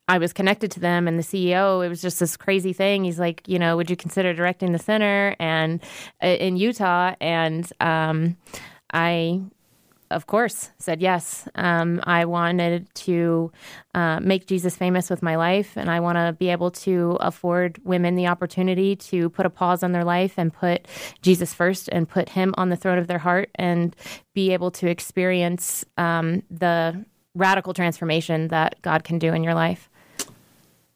I 0.07 0.17
was 0.19 0.33
connected 0.33 0.71
to 0.71 0.79
them 0.79 1.07
and 1.07 1.17
the 1.17 1.23
CEO. 1.23 1.85
It 1.85 1.89
was 1.89 2.01
just 2.01 2.19
this 2.19 2.37
crazy 2.37 2.73
thing. 2.73 3.03
He's 3.03 3.19
like, 3.19 3.47
you 3.47 3.57
know, 3.57 3.75
would 3.75 3.89
you 3.89 3.95
consider 3.95 4.33
directing 4.33 4.71
the 4.71 4.79
center 4.79 5.35
and 5.39 5.81
uh, 6.23 6.27
in 6.27 6.57
Utah? 6.57 7.15
And 7.19 7.71
um, 7.81 8.37
I 8.93 9.41
of 10.11 10.27
course, 10.27 10.71
said 10.77 11.01
yes. 11.01 11.47
Um, 11.55 12.01
I 12.03 12.25
wanted 12.25 12.87
to 12.95 13.51
uh, 13.93 14.19
make 14.19 14.45
Jesus 14.45 14.75
famous 14.75 15.09
with 15.09 15.23
my 15.23 15.35
life, 15.35 15.75
and 15.75 15.89
I 15.89 15.99
want 15.99 16.17
to 16.17 16.33
be 16.33 16.49
able 16.49 16.71
to 16.71 17.17
afford 17.19 17.79
women 17.83 18.15
the 18.15 18.27
opportunity 18.27 18.95
to 18.97 19.29
put 19.29 19.45
a 19.45 19.49
pause 19.49 19.83
on 19.83 19.91
their 19.91 20.03
life 20.03 20.35
and 20.37 20.53
put 20.53 20.87
Jesus 21.21 21.53
first 21.53 21.89
and 21.91 22.07
put 22.07 22.29
Him 22.29 22.53
on 22.57 22.69
the 22.69 22.75
throne 22.75 22.97
of 22.97 23.07
their 23.07 23.19
heart 23.19 23.49
and 23.55 23.95
be 24.33 24.51
able 24.51 24.71
to 24.71 24.87
experience 24.87 25.85
um, 25.97 26.43
the 26.49 27.05
radical 27.33 27.73
transformation 27.73 28.47
that 28.49 28.81
God 28.81 29.03
can 29.03 29.19
do 29.19 29.33
in 29.33 29.43
your 29.43 29.53
life. 29.53 29.89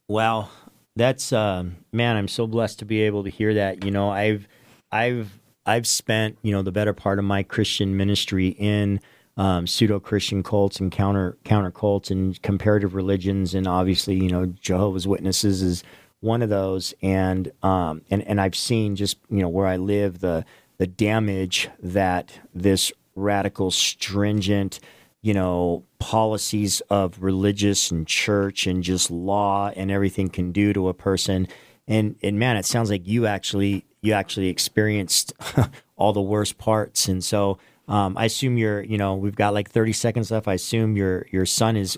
Wow, 0.08 0.50
that's 0.96 1.32
uh, 1.32 1.66
man. 1.92 2.16
I'm 2.18 2.28
so 2.28 2.48
blessed 2.48 2.80
to 2.80 2.86
be 2.86 3.02
able 3.02 3.24
to 3.24 3.30
hear 3.30 3.56
that. 3.56 3.86
You 3.86 3.92
know, 3.92 4.10
I've 4.10 4.48
I've 4.92 5.39
I've 5.66 5.88
spent 5.88 6.38
you 6.42 6.52
know 6.52 6.62
the 6.62 6.72
better 6.72 6.94
part 6.94 7.20
of 7.20 7.26
my 7.26 7.44
Christian 7.44 7.96
ministry 7.98 8.50
in 8.50 9.00
um, 9.38 9.68
pseudo 9.68 10.00
Christian 10.00 10.44
cults 10.44 10.80
and 10.80 10.92
counter 10.92 11.38
counter 11.44 11.72
cults 11.72 12.12
and 12.12 12.42
comparative 12.42 12.96
religions, 12.96 13.54
and 13.54 13.68
obviously 13.68 14.16
you 14.16 14.30
know 14.30 14.48
Jehovah's 14.48 15.08
Witnesses 15.08 15.62
is 15.62 15.84
one 16.22 16.42
of 16.42 16.50
those, 16.50 16.94
and 17.02 17.52
um, 17.64 18.02
and 18.10 18.24
and 18.24 18.42
I've 18.42 18.56
seen 18.56 18.96
just 18.96 19.18
you 19.30 19.42
know 19.42 19.50
where 19.50 19.68
I 19.68 19.78
live 19.78 20.20
the 20.20 20.46
the 20.78 20.88
damage 20.88 21.70
that 21.82 22.40
this 22.54 22.92
radical, 23.16 23.70
stringent, 23.70 24.80
you 25.22 25.34
know, 25.34 25.84
policies 26.00 26.82
of 26.90 27.22
religious 27.22 27.92
and 27.92 28.08
church 28.08 28.66
and 28.66 28.82
just 28.82 29.12
law 29.12 29.70
and 29.76 29.92
everything 29.92 30.30
can 30.30 30.52
do 30.52 30.74
to 30.74 30.88
a 30.88 30.94
person. 30.94 31.48
And 31.88 32.16
and 32.24 32.40
man, 32.40 32.58
it 32.58 32.66
sounds 32.66 32.90
like 32.90 33.08
you 33.08 33.26
actually 33.26 33.86
you 34.02 34.14
actually 34.14 34.48
experienced 34.48 35.34
all 35.98 36.14
the 36.14 36.22
worst 36.22 36.58
parts. 36.58 37.08
And 37.08 37.24
so 37.24 37.58
um, 37.88 38.18
I 38.18 38.26
assume 38.26 38.58
you're, 38.58 38.84
you 38.84 38.98
know, 38.98 39.16
we've 39.16 39.36
got 39.36 39.54
like 39.54 39.70
30 39.70 39.94
seconds 39.94 40.32
left. 40.32 40.48
I 40.48 40.54
assume 40.54 40.96
your 40.96 41.26
your 41.32 41.46
son 41.46 41.76
is 41.76 41.98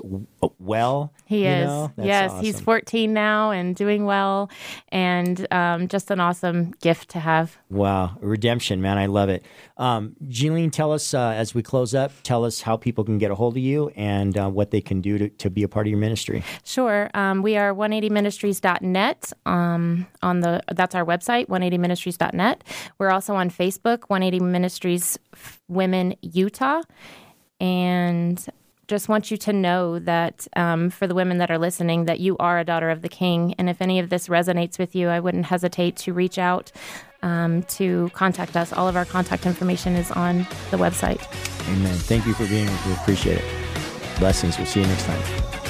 well. 0.59 1.13
He 1.25 1.45
is. 1.45 1.89
Yes, 1.97 2.31
awesome. 2.31 2.43
he's 2.43 2.59
14 2.59 3.13
now 3.13 3.51
and 3.51 3.75
doing 3.75 4.05
well, 4.05 4.49
and 4.89 5.47
um, 5.51 5.87
just 5.87 6.11
an 6.11 6.19
awesome 6.19 6.71
gift 6.81 7.09
to 7.09 7.19
have. 7.19 7.57
Wow, 7.69 8.17
redemption, 8.19 8.81
man, 8.81 8.97
I 8.97 9.05
love 9.05 9.29
it. 9.29 9.45
Um, 9.77 10.15
Jeanine, 10.27 10.71
tell 10.71 10.91
us 10.91 11.13
uh, 11.13 11.29
as 11.29 11.55
we 11.55 11.63
close 11.63 11.95
up, 11.95 12.11
tell 12.23 12.43
us 12.45 12.61
how 12.61 12.77
people 12.77 13.03
can 13.03 13.17
get 13.17 13.31
a 13.31 13.35
hold 13.35 13.55
of 13.55 13.63
you 13.63 13.91
and 13.95 14.37
uh, 14.37 14.49
what 14.49 14.71
they 14.71 14.81
can 14.81 15.01
do 15.01 15.17
to, 15.17 15.29
to 15.29 15.49
be 15.49 15.63
a 15.63 15.67
part 15.67 15.87
of 15.87 15.91
your 15.91 15.99
ministry. 15.99 16.43
Sure, 16.63 17.09
um, 17.13 17.41
we 17.41 17.57
are 17.57 17.73
180ministries.net. 17.73 19.33
Um, 19.45 20.07
on 20.21 20.41
the 20.41 20.61
that's 20.71 20.95
our 20.95 21.05
website, 21.05 21.47
180ministries.net. 21.47 22.63
We're 22.97 23.11
also 23.11 23.35
on 23.35 23.49
Facebook, 23.49 24.03
180 24.07 24.39
Ministries 24.43 25.17
Women 25.67 26.15
Utah. 26.21 26.81
And 27.59 28.43
just 28.91 29.07
want 29.07 29.31
you 29.31 29.37
to 29.37 29.53
know 29.53 29.99
that 29.99 30.47
um, 30.57 30.89
for 30.89 31.07
the 31.07 31.15
women 31.15 31.37
that 31.37 31.49
are 31.49 31.57
listening, 31.57 32.05
that 32.05 32.19
you 32.19 32.35
are 32.39 32.59
a 32.59 32.65
daughter 32.65 32.89
of 32.89 33.01
the 33.01 33.07
King. 33.07 33.55
And 33.57 33.69
if 33.69 33.81
any 33.81 33.99
of 33.99 34.09
this 34.09 34.27
resonates 34.27 34.77
with 34.77 34.93
you, 34.93 35.07
I 35.07 35.21
wouldn't 35.21 35.45
hesitate 35.45 35.95
to 35.97 36.13
reach 36.13 36.37
out 36.37 36.73
um, 37.23 37.63
to 37.63 38.11
contact 38.13 38.57
us. 38.57 38.73
All 38.73 38.89
of 38.89 38.97
our 38.97 39.05
contact 39.05 39.45
information 39.45 39.95
is 39.95 40.11
on 40.11 40.39
the 40.71 40.77
website. 40.77 41.25
Amen. 41.69 41.95
Thank 41.95 42.25
you 42.25 42.33
for 42.33 42.45
being 42.47 42.65
with 42.65 42.85
me. 42.85 42.93
Appreciate 42.95 43.37
it. 43.37 44.19
Blessings. 44.19 44.57
We'll 44.57 44.67
see 44.67 44.81
you 44.81 44.87
next 44.87 45.05
time. 45.05 45.60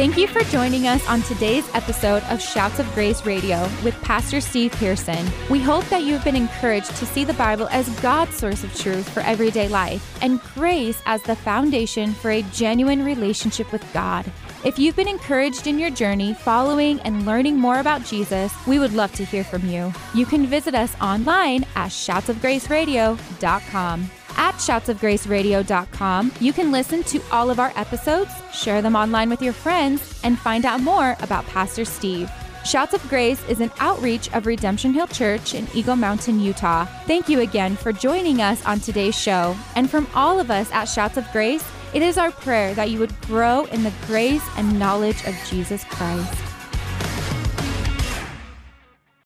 Thank 0.00 0.16
you 0.16 0.28
for 0.28 0.40
joining 0.44 0.88
us 0.88 1.06
on 1.10 1.20
today's 1.20 1.68
episode 1.74 2.22
of 2.30 2.40
Shouts 2.40 2.78
of 2.78 2.90
Grace 2.94 3.26
Radio 3.26 3.60
with 3.84 4.00
Pastor 4.00 4.40
Steve 4.40 4.72
Pierson. 4.72 5.28
We 5.50 5.60
hope 5.60 5.84
that 5.90 6.04
you've 6.04 6.24
been 6.24 6.36
encouraged 6.36 6.96
to 6.96 7.04
see 7.04 7.22
the 7.22 7.34
Bible 7.34 7.68
as 7.68 7.86
God's 8.00 8.34
source 8.34 8.64
of 8.64 8.74
truth 8.74 9.06
for 9.10 9.20
everyday 9.20 9.68
life 9.68 10.18
and 10.22 10.40
grace 10.54 11.02
as 11.04 11.22
the 11.24 11.36
foundation 11.36 12.14
for 12.14 12.30
a 12.30 12.40
genuine 12.44 13.04
relationship 13.04 13.70
with 13.72 13.84
God. 13.92 14.24
If 14.64 14.78
you've 14.78 14.96
been 14.96 15.06
encouraged 15.06 15.66
in 15.66 15.78
your 15.78 15.90
journey 15.90 16.32
following 16.32 16.98
and 17.00 17.26
learning 17.26 17.58
more 17.58 17.80
about 17.80 18.02
Jesus, 18.02 18.54
we 18.66 18.78
would 18.78 18.94
love 18.94 19.12
to 19.16 19.24
hear 19.26 19.44
from 19.44 19.68
you. 19.68 19.92
You 20.14 20.24
can 20.24 20.46
visit 20.46 20.74
us 20.74 20.96
online 21.02 21.64
at 21.76 21.90
shoutsofgraceradio.com. 21.90 24.10
At 24.36 24.54
shoutsofgraceradio.com, 24.54 26.32
you 26.40 26.52
can 26.52 26.72
listen 26.72 27.02
to 27.04 27.20
all 27.30 27.50
of 27.50 27.60
our 27.60 27.72
episodes, 27.76 28.30
share 28.52 28.82
them 28.82 28.96
online 28.96 29.30
with 29.30 29.42
your 29.42 29.52
friends, 29.52 30.20
and 30.24 30.38
find 30.38 30.64
out 30.64 30.80
more 30.80 31.16
about 31.20 31.46
Pastor 31.46 31.84
Steve. 31.84 32.30
Shouts 32.64 32.92
of 32.92 33.08
Grace 33.08 33.42
is 33.48 33.60
an 33.60 33.70
outreach 33.78 34.32
of 34.34 34.46
Redemption 34.46 34.92
Hill 34.92 35.06
Church 35.06 35.54
in 35.54 35.66
Eagle 35.74 35.96
Mountain, 35.96 36.40
Utah. 36.40 36.84
Thank 37.06 37.28
you 37.28 37.40
again 37.40 37.74
for 37.74 37.92
joining 37.92 38.42
us 38.42 38.64
on 38.66 38.80
today's 38.80 39.18
show. 39.18 39.56
And 39.76 39.90
from 39.90 40.06
all 40.14 40.38
of 40.38 40.50
us 40.50 40.70
at 40.72 40.84
Shouts 40.84 41.16
of 41.16 41.30
Grace, 41.32 41.64
It 41.92 42.02
is 42.02 42.18
our 42.18 42.30
prayer 42.30 42.72
that 42.74 42.90
you 42.90 43.00
would 43.00 43.20
grow 43.22 43.64
in 43.64 43.82
the 43.82 43.92
grace 44.06 44.44
and 44.56 44.78
knowledge 44.78 45.24
of 45.26 45.34
Jesus 45.48 45.82
Christ. 45.84 46.49